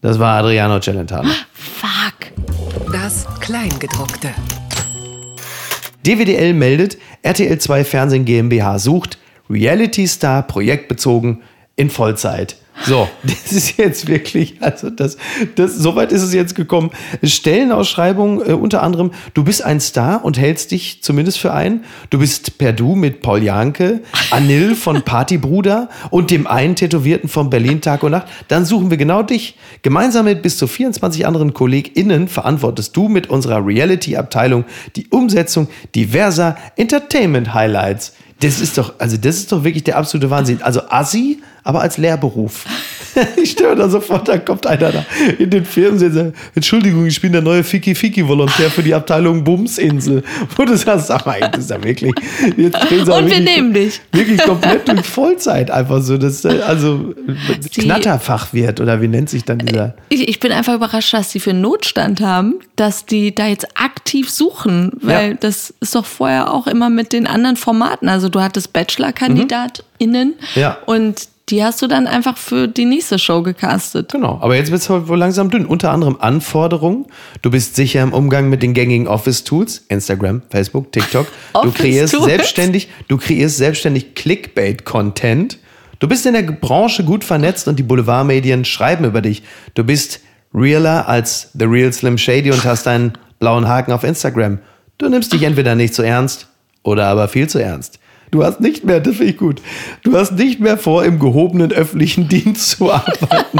Das 0.01 0.19
war 0.19 0.39
Adriano 0.39 0.81
Celentano. 0.81 1.29
Fuck. 1.53 2.33
Das 2.93 3.27
Kleingedruckte. 3.41 4.31
DWDL 6.09 6.55
meldet, 6.55 6.97
RTL 7.23 7.59
2 7.59 7.85
Fernsehen 7.85 8.25
GmbH 8.25 8.79
sucht 8.79 9.19
Reality 9.51 10.07
Star 10.07 10.43
projektbezogen 10.43 11.43
in 11.79 11.91
Vollzeit. 11.91 12.57
So, 12.85 13.09
das 13.23 13.53
ist 13.53 13.77
jetzt 13.77 14.09
wirklich, 14.09 14.57
also 14.61 14.91
das, 14.91 15.17
das, 15.55 15.77
soweit 15.77 16.13
ist 16.13 16.23
es 16.23 16.35
jetzt 16.35 16.55
gekommen. 16.55 16.91
Stellenausschreibung 17.23 18.41
äh, 18.41 18.53
unter 18.53 18.83
anderem, 18.83 19.13
du 19.35 19.45
bist 19.45 19.65
ein 19.65 19.81
Star 19.81 20.25
und 20.25 20.39
hältst 20.39 20.73
dich 20.73 21.03
zumindest 21.03 21.39
für 21.39 21.53
einen. 21.53 21.85
Du 22.11 22.19
bist 22.19 22.59
per 22.59 22.73
Du 22.73 22.97
mit 22.97 23.23
Paul 23.23 23.43
Janke, 23.43 24.01
Anil 24.31 24.75
von 24.75 25.03
Partybruder 25.03 25.89
und 26.11 26.31
dem 26.33 26.49
einen 26.49 26.75
Tätowierten 26.75 27.29
von 27.29 27.49
Berlin 27.49 27.81
Tag 27.81 28.03
und 28.03 28.11
Nacht. 28.11 28.27
Dann 28.49 28.65
suchen 28.65 28.91
wir 28.91 28.97
genau 28.97 29.23
dich. 29.23 29.57
Gemeinsam 29.83 30.25
mit 30.25 30.43
bis 30.43 30.59
zu 30.59 30.67
24 30.67 31.27
anderen 31.27 31.55
KollegInnen 31.55 32.27
verantwortest 32.27 32.97
du 32.97 33.09
mit 33.09 33.31
unserer 33.31 33.65
Reality-Abteilung 33.65 34.65
die 34.97 35.07
Umsetzung 35.09 35.69
diverser 35.95 36.57
Entertainment-Highlights. 36.77 38.15
Das 38.41 38.61
ist 38.61 38.79
doch, 38.79 38.95
also 38.99 39.17
das 39.17 39.37
ist 39.37 39.51
doch 39.51 39.65
wirklich 39.65 39.83
der 39.83 39.99
absolute 39.99 40.31
Wahnsinn. 40.31 40.63
Also 40.63 40.83
Assi, 40.91 41.41
aber 41.69 41.83
als 41.83 41.99
Lehrberuf. 41.99 42.65
Ich 43.43 43.59
mir 43.59 43.75
da 43.75 43.89
sofort, 43.89 44.29
da 44.29 44.39
kommt 44.39 44.65
einer 44.65 44.93
da 44.93 45.05
in 45.39 45.51
den 45.51 45.65
Fernsehen 45.65 46.11
und 46.11 46.15
sagt, 46.15 46.37
Entschuldigung, 46.55 47.05
ich 47.07 47.21
bin 47.21 47.33
der 47.33 47.41
neue 47.43 47.65
Fiki-Fiki-Volontär 47.65 48.71
für 48.71 48.83
die 48.83 48.95
Abteilung 48.95 49.43
Bumsinsel. 49.43 50.23
Wo 50.57 50.65
du 50.65 50.77
sagst, 50.77 51.09
sag 51.09 51.27
mal, 51.27 51.41
das 51.51 51.65
ist 51.65 51.71
ja 51.71 51.83
wirklich. 51.83 52.13
Aber 52.15 53.17
Und 53.17 53.27
wir 53.27 53.31
wirklich- 53.31 53.41
nehmen 53.41 53.73
dich. 53.75 54.01
Wirklich 54.13 54.41
komplett 54.45 54.87
durch 54.87 55.05
Vollzeit 55.05 55.69
einfach 55.71 56.01
so. 56.01 56.17
Das, 56.17 56.45
äh, 56.45 56.61
also 56.65 57.13
Sie- 57.61 57.81
Knatterfachwirt 57.81 58.81
oder 58.81 59.01
wie 59.03 59.09
nennt 59.09 59.31
sich 59.31 59.43
dann 59.45 59.59
dieser? 59.59 59.95
Ich, 60.11 60.29
ich 60.29 60.39
bin 60.39 60.53
einfach 60.53 60.75
überrascht, 60.75 61.13
dass 61.13 61.31
die 61.31 61.41
für 61.41 61.51
einen 61.51 61.63
Notstand 61.63 62.21
haben, 62.21 62.55
dass 62.77 63.05
die 63.05 63.35
da 63.35 63.49
jetzt 63.49 63.67
aktiv 63.75 64.31
suchen, 64.31 64.93
weil 65.01 65.31
Ja. 65.31 65.35
das 65.41 65.75
ist 65.81 65.95
doch 65.95 66.07
vorher 66.07 66.53
auch 66.55 66.69
immer 66.69 66.89
mit 66.89 67.13
den 67.13 67.27
anderen 67.27 67.57
Formaten. 67.57 68.09
Also 68.09 68.29
du 68.29 68.41
hattest 68.41 68.73
BachelorkandidatInnen 68.75 70.35
Ja. 70.55 70.79
und 70.87 71.29
die 71.51 71.65
hast 71.65 71.81
du 71.83 71.87
dann 71.87 72.07
einfach 72.07 72.37
für 72.37 72.69
die 72.69 72.85
nächste 72.85 73.19
Show 73.19 73.43
gecastet. 73.43 74.13
Genau, 74.13 74.39
aber 74.41 74.57
jetzt 74.57 74.71
wird 74.71 74.83
es 74.83 74.91
wohl 74.91 75.19
langsam 75.19 75.51
dünn. 75.51 75.67
Unter 75.67 75.91
anderem 75.91 76.17
Anforderungen. 76.21 77.07
Du 77.43 77.51
bist 77.51 77.77
sicher 77.77 78.03
im 78.03 78.13
Umgang 78.13 78.49
mit 78.49 78.63
den 78.63 78.75
gängigen 78.75 79.09
Office-Tools, 79.09 79.87
Instagram, 79.89 80.43
Facebook, 80.51 80.93
TikTok. 80.93 81.27
Du 81.63 81.73
kreierst 81.73 82.15
selbstständig, 82.23 82.89
du 83.09 83.17
kreierst 83.17 83.57
selbstständig 83.57 84.15
Clickbait-Content. 84.15 85.59
Du 85.99 86.07
bist 86.07 86.25
in 86.27 86.35
der 86.35 86.43
Branche 86.43 87.03
gut 87.05 87.25
vernetzt 87.25 87.67
und 87.67 87.79
die 87.79 87.83
Boulevardmedien 87.83 88.65
schreiben 88.65 89.05
über 89.05 89.21
dich. 89.21 89.43
Du 89.75 89.83
bist 89.83 90.21
realer 90.55 91.09
als 91.09 91.51
The 91.59 91.65
Real 91.65 91.93
Slim 91.93 92.17
Shady 92.17 92.53
und 92.53 92.65
hast 92.65 92.87
einen 92.87 93.15
blauen 93.41 93.67
Haken 93.67 93.93
auf 93.93 94.05
Instagram. 94.05 94.59
Du 94.99 95.09
nimmst 95.09 95.33
dich 95.33 95.43
entweder 95.43 95.75
nicht 95.75 95.95
zu 95.95 96.03
ernst 96.03 96.49
oder 96.83 97.07
aber 97.07 97.29
viel 97.29 97.49
zu 97.49 97.59
ernst. 97.59 97.99
Du 98.31 98.45
hast 98.45 98.61
nicht 98.61 98.85
mehr, 98.85 99.01
das 99.01 99.17
finde 99.17 99.33
ich 99.33 99.39
gut, 99.39 99.63
du 100.03 100.17
hast 100.17 100.33
nicht 100.33 100.61
mehr 100.61 100.77
vor, 100.79 101.05
im 101.05 101.19
gehobenen 101.19 101.73
öffentlichen 101.73 102.29
Dienst 102.29 102.71
zu 102.71 102.93
arbeiten. 102.93 103.59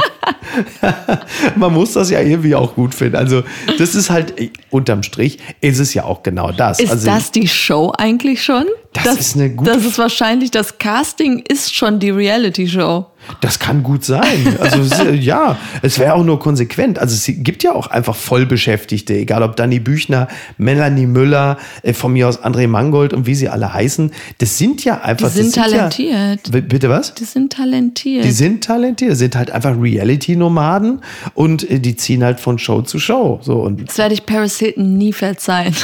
Man 1.55 1.73
muss 1.73 1.93
das 1.93 2.09
ja 2.09 2.21
irgendwie 2.21 2.55
auch 2.55 2.75
gut 2.75 2.93
finden. 2.93 3.15
Also, 3.15 3.43
das 3.77 3.95
ist 3.95 4.09
halt, 4.09 4.33
unterm 4.69 5.03
Strich, 5.03 5.39
ist 5.61 5.79
es 5.79 5.93
ja 5.93 6.03
auch 6.03 6.23
genau 6.23 6.51
das. 6.51 6.79
Ist 6.79 6.91
also, 6.91 7.05
das 7.05 7.31
die 7.31 7.47
Show 7.47 7.93
eigentlich 7.97 8.43
schon? 8.43 8.65
Das 8.93 9.19
ist 9.19 9.35
eine 9.35 9.51
gute 9.51 9.71
Das 9.71 9.85
ist 9.85 9.97
wahrscheinlich, 9.97 10.51
das 10.51 10.77
Casting 10.77 11.39
ist 11.47 11.75
schon 11.75 11.99
die 11.99 12.09
Reality-Show. 12.09 13.05
Das 13.41 13.59
kann 13.59 13.83
gut 13.83 14.03
sein. 14.03 14.57
Also 14.59 14.81
ist, 14.81 15.03
ja, 15.23 15.57
es 15.81 15.99
wäre 15.99 16.13
auch 16.13 16.23
nur 16.23 16.39
konsequent. 16.39 16.99
Also 16.99 17.15
es 17.15 17.25
gibt 17.43 17.63
ja 17.63 17.73
auch 17.73 17.87
einfach 17.87 18.15
Vollbeschäftigte, 18.15 19.13
egal 19.13 19.43
ob 19.43 19.55
Danny 19.55 19.79
Büchner, 19.79 20.27
Melanie 20.57 21.05
Müller, 21.05 21.57
äh, 21.83 21.93
von 21.93 22.13
mir 22.13 22.27
aus 22.27 22.43
André 22.43 22.67
Mangold 22.67 23.13
und 23.13 23.25
wie 23.25 23.35
sie 23.35 23.47
alle 23.49 23.73
heißen. 23.73 24.11
Das 24.39 24.57
sind 24.57 24.83
ja 24.83 25.01
einfach. 25.01 25.31
Die 25.31 25.41
sind 25.43 25.55
talentiert. 25.55 26.49
Ja, 26.51 26.59
bitte 26.61 26.89
was? 26.89 27.13
Die 27.13 27.23
sind 27.23 27.53
talentiert. 27.53 28.25
Die 28.25 28.31
sind 28.31 28.63
talentiert, 28.63 29.15
sind 29.15 29.35
halt 29.35 29.51
einfach 29.51 29.75
Reality-Nomaden 29.79 31.01
und 31.33 31.69
äh, 31.69 31.79
die 31.79 31.95
ziehen 31.95 32.23
halt 32.23 32.39
von 32.39 32.57
Show 32.59 32.81
zu 32.81 32.99
Show. 32.99 33.39
So 33.41 33.61
und 33.61 33.87
das 33.89 33.97
werde 33.97 34.13
ich 34.13 34.25
Paris 34.25 34.57
Hilton 34.59 34.97
nie 34.97 35.13
verzeihen. 35.13 35.75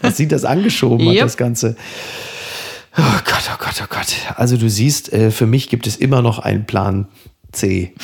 dass 0.00 0.16
sie 0.16 0.28
das 0.28 0.44
angeschoben 0.44 1.06
hat, 1.08 1.14
Yep. 1.16 1.22
das 1.24 1.36
Ganze. 1.36 1.76
Oh 2.96 3.02
Gott, 3.24 3.50
oh 3.50 3.56
Gott, 3.58 3.82
oh 3.82 3.86
Gott. 3.88 4.14
Also 4.36 4.56
du 4.56 4.68
siehst, 4.68 5.12
äh, 5.12 5.30
für 5.30 5.46
mich 5.46 5.68
gibt 5.68 5.86
es 5.86 5.96
immer 5.96 6.20
noch 6.20 6.38
einen 6.38 6.66
Plan 6.66 7.08
C. 7.52 7.94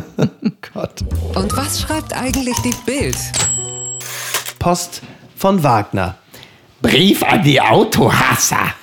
Gott. 0.72 1.02
Und 1.34 1.56
was 1.56 1.80
schreibt 1.80 2.12
eigentlich 2.12 2.56
die 2.58 2.74
Bild? 2.86 3.16
Post 4.58 5.02
von 5.36 5.62
Wagner. 5.62 6.16
Brief 6.80 7.22
an 7.24 7.42
die 7.42 7.60
Autohasser. 7.60 8.74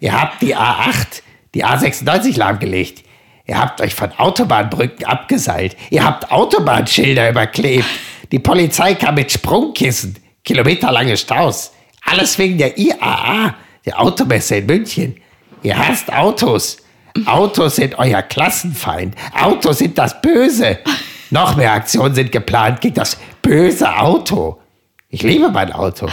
Ihr 0.00 0.20
habt 0.20 0.42
die 0.42 0.56
A8, 0.56 1.22
die 1.54 1.64
A96 1.64 2.36
lahmgelegt. 2.36 3.04
Ihr 3.46 3.58
habt 3.58 3.80
euch 3.80 3.94
von 3.94 4.10
Autobahnbrücken 4.12 5.06
abgeseilt. 5.06 5.76
Ihr 5.90 6.04
habt 6.04 6.30
Autobahnschilder 6.32 7.30
überklebt. 7.30 7.86
Die 8.32 8.40
Polizei 8.40 8.94
kam 8.94 9.14
mit 9.14 9.30
Sprungkissen. 9.30 10.18
Kilometerlange 10.44 11.16
Staus. 11.16 11.72
Alles 12.04 12.38
wegen 12.38 12.58
der 12.58 12.76
IAA, 12.76 13.54
der 13.86 14.00
Automesse 14.00 14.56
in 14.56 14.66
München. 14.66 15.16
Ihr 15.62 15.78
hasst 15.78 16.12
Autos. 16.12 16.78
Autos 17.24 17.76
sind 17.76 17.98
euer 17.98 18.22
Klassenfeind. 18.22 19.14
Autos 19.32 19.78
sind 19.78 19.96
das 19.96 20.20
Böse. 20.20 20.78
Noch 21.30 21.56
mehr 21.56 21.72
Aktionen 21.72 22.14
sind 22.14 22.30
geplant 22.30 22.80
gegen 22.80 22.94
das 22.94 23.16
böse 23.40 23.96
Auto. 23.96 24.60
Ich 25.08 25.22
liebe 25.22 25.48
mein 25.50 25.72
Auto. 25.72 26.08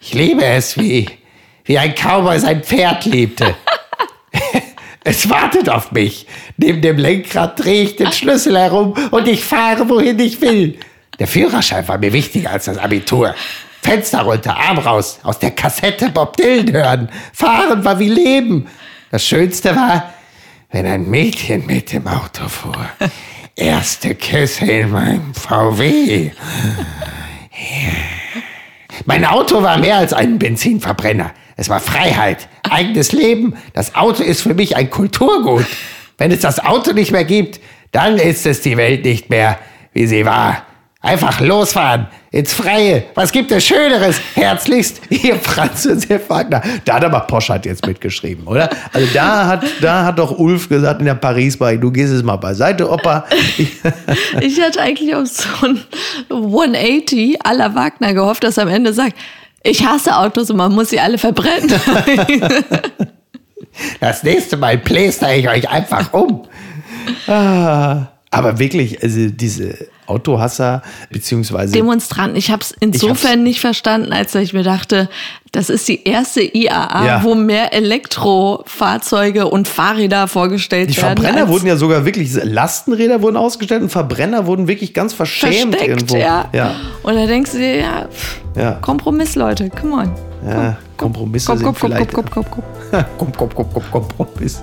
Ich 0.00 0.12
liebe 0.12 0.44
es, 0.44 0.76
wie, 0.78 1.08
wie 1.64 1.78
ein 1.78 1.94
Cowboy 1.94 2.38
sein 2.38 2.62
Pferd 2.62 3.04
liebte. 3.06 3.54
Es 5.06 5.28
wartet 5.28 5.68
auf 5.68 5.92
mich. 5.92 6.26
Neben 6.56 6.80
dem 6.80 6.96
Lenkrad 6.96 7.62
drehe 7.62 7.82
ich 7.82 7.96
den 7.96 8.10
Schlüssel 8.10 8.58
herum 8.58 8.94
und 9.10 9.28
ich 9.28 9.44
fahre, 9.44 9.86
wohin 9.90 10.18
ich 10.18 10.40
will. 10.40 10.78
Der 11.18 11.26
Führerschein 11.26 11.86
war 11.86 11.98
mir 11.98 12.14
wichtiger 12.14 12.50
als 12.50 12.64
das 12.64 12.78
Abitur. 12.78 13.34
Fenster 13.84 14.22
runter, 14.22 14.56
Arm 14.56 14.78
raus, 14.78 15.18
aus 15.24 15.38
der 15.38 15.50
Kassette 15.50 16.08
Bob 16.08 16.38
Dylan 16.38 16.72
hören. 16.72 17.08
Fahren 17.34 17.84
war 17.84 17.98
wie 17.98 18.08
Leben. 18.08 18.66
Das 19.10 19.26
Schönste 19.26 19.76
war, 19.76 20.14
wenn 20.72 20.86
ein 20.86 21.10
Mädchen 21.10 21.66
mit 21.66 21.92
dem 21.92 22.06
Auto 22.06 22.48
fuhr. 22.48 22.88
Erste 23.54 24.14
Küsse 24.14 24.64
in 24.64 24.90
meinem 24.90 25.34
VW. 25.34 26.30
Mein 29.04 29.26
Auto 29.26 29.62
war 29.62 29.76
mehr 29.76 29.98
als 29.98 30.14
ein 30.14 30.38
Benzinverbrenner. 30.38 31.32
Es 31.56 31.68
war 31.68 31.80
Freiheit, 31.80 32.48
eigenes 32.62 33.12
Leben. 33.12 33.54
Das 33.74 33.94
Auto 33.94 34.22
ist 34.22 34.40
für 34.40 34.54
mich 34.54 34.76
ein 34.76 34.88
Kulturgut. 34.88 35.66
Wenn 36.16 36.32
es 36.32 36.40
das 36.40 36.58
Auto 36.58 36.94
nicht 36.94 37.12
mehr 37.12 37.24
gibt, 37.24 37.60
dann 37.92 38.16
ist 38.16 38.46
es 38.46 38.62
die 38.62 38.78
Welt 38.78 39.04
nicht 39.04 39.28
mehr, 39.28 39.58
wie 39.92 40.06
sie 40.06 40.24
war. 40.24 40.64
Einfach 41.04 41.38
losfahren, 41.42 42.06
ins 42.30 42.54
Freie. 42.54 43.04
Was 43.14 43.30
gibt 43.30 43.52
es 43.52 43.62
Schöneres? 43.66 44.18
Herzlichst, 44.34 45.02
Ihr 45.10 45.36
Franz 45.36 45.84
Josef 45.84 46.30
Wagner. 46.30 46.62
Da 46.86 46.94
hat 46.94 47.04
aber 47.04 47.20
Poschardt 47.20 47.66
jetzt 47.66 47.86
mitgeschrieben, 47.86 48.46
oder? 48.46 48.70
Also 48.90 49.06
da 49.12 49.46
hat, 49.46 49.64
da 49.82 50.06
hat 50.06 50.18
doch 50.18 50.38
Ulf 50.38 50.66
gesagt 50.70 51.00
in 51.00 51.04
der 51.04 51.14
paris 51.14 51.58
bei 51.58 51.76
du 51.76 51.90
gehst 51.90 52.10
jetzt 52.10 52.24
mal 52.24 52.36
beiseite, 52.36 52.90
Opa. 52.90 53.26
Ich, 54.40 54.62
hatte 54.62 54.80
eigentlich 54.80 55.14
auf 55.14 55.28
so 55.28 55.46
ein 55.66 55.82
180 56.30 57.42
à 57.44 57.52
la 57.52 57.74
Wagner 57.74 58.14
gehofft, 58.14 58.42
dass 58.42 58.56
er 58.56 58.62
am 58.62 58.70
Ende 58.70 58.94
sagt, 58.94 59.14
ich 59.62 59.86
hasse 59.86 60.16
Autos 60.16 60.50
und 60.50 60.56
man 60.56 60.72
muss 60.72 60.88
sie 60.88 61.00
alle 61.00 61.18
verbrennen. 61.18 61.70
das 64.00 64.22
nächste 64.22 64.56
Mal 64.56 64.78
pläster 64.78 65.36
ich 65.36 65.50
euch 65.50 65.68
einfach 65.68 66.14
um. 66.14 66.46
aber 67.26 68.58
wirklich, 68.58 69.02
also 69.02 69.28
diese 69.28 69.76
Autohasser, 70.06 70.82
beziehungsweise 71.10 71.72
Demonstranten. 71.72 72.36
Ich 72.36 72.50
habe 72.50 72.62
es 72.62 72.72
insofern 72.80 73.42
nicht 73.42 73.60
verstanden, 73.60 74.12
als 74.12 74.34
ich 74.34 74.52
mir 74.52 74.62
dachte, 74.62 75.08
das 75.52 75.70
ist 75.70 75.86
die 75.88 76.04
erste 76.04 76.42
IAA, 76.42 77.06
Ja. 77.06 77.22
wo 77.24 77.34
mehr 77.34 77.72
Elektrofahrzeuge 77.72 79.46
und 79.46 79.68
Fahrräder 79.68 80.26
vorgestellt 80.28 80.90
die 80.90 80.96
werden. 80.96 81.16
Verbrenner 81.16 81.42
als 81.42 81.50
wurden 81.50 81.66
ja 81.66 81.76
sogar 81.76 82.04
wirklich, 82.04 82.32
Lastenräder 82.42 83.22
wurden 83.22 83.36
ausgestellt 83.36 83.82
und 83.82 83.90
Verbrenner 83.90 84.46
wurden 84.46 84.68
wirklich 84.68 84.94
ganz 84.94 85.12
verschämt 85.12 85.74
versteckt, 85.76 85.88
irgendwo. 85.88 86.16
ja. 86.16 86.46
ja. 86.52 86.74
Und 87.02 87.14
da 87.14 87.26
denkst 87.26 87.52
du 87.52 87.58
dir, 87.58 87.76
ja, 87.76 88.08
pff, 88.12 88.40
Ja. 88.56 88.72
Kompromiss, 88.80 89.36
Leute, 89.36 89.70
come 89.70 89.94
on. 89.94 90.10
Ja, 90.46 90.76
Kompromisse 90.98 91.46
Komm, 91.46 91.56
sind 91.58 91.64
komm, 91.66 91.74
komm, 91.80 91.90
vielleicht. 91.92 92.12
komm, 92.12 92.24
komm, 92.30 92.44
komm, 92.50 92.62
komm. 92.90 93.04
komm, 93.18 93.32
komm, 93.36 93.48
komm, 93.54 93.66
komm, 93.90 93.90
Kompromisse. 94.18 94.62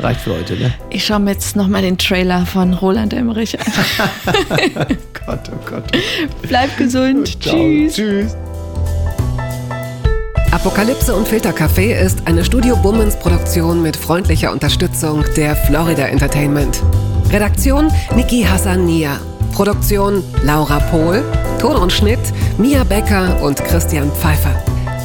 Reicht 0.00 0.20
für 0.20 0.34
heute, 0.34 0.54
ne? 0.56 0.72
Ich 0.90 1.04
schaue 1.04 1.18
mir 1.18 1.32
jetzt 1.32 1.56
nochmal 1.56 1.82
den 1.82 1.98
Trailer 1.98 2.46
von 2.46 2.72
Roland 2.74 3.12
Emmerich 3.12 3.58
an. 3.58 3.66
Gott, 5.26 5.40
oh 5.50 5.58
Gott. 5.68 5.84
Bleib 6.42 6.76
gesund. 6.76 7.42
Ciao. 7.42 7.56
Tschüss. 7.56 7.94
Tschüss. 7.94 8.36
Apokalypse 10.52 11.14
und 11.14 11.28
Filtercafé 11.28 11.94
ist 11.94 12.26
eine 12.26 12.44
Studio 12.44 12.76
Bummens 12.76 13.16
Produktion 13.16 13.82
mit 13.82 13.96
freundlicher 13.96 14.50
Unterstützung 14.52 15.24
der 15.36 15.54
Florida 15.54 16.06
Entertainment. 16.06 16.82
Redaktion 17.30 17.90
Niki 18.14 18.42
Hassania. 18.42 19.20
Produktion 19.52 20.22
Laura 20.44 20.78
Pohl. 20.90 21.22
Ton 21.60 21.76
und 21.76 21.92
Schnitt 21.92 22.20
Mia 22.56 22.84
Becker 22.84 23.42
und 23.42 23.62
Christian 23.64 24.10
Pfeiffer. 24.12 24.54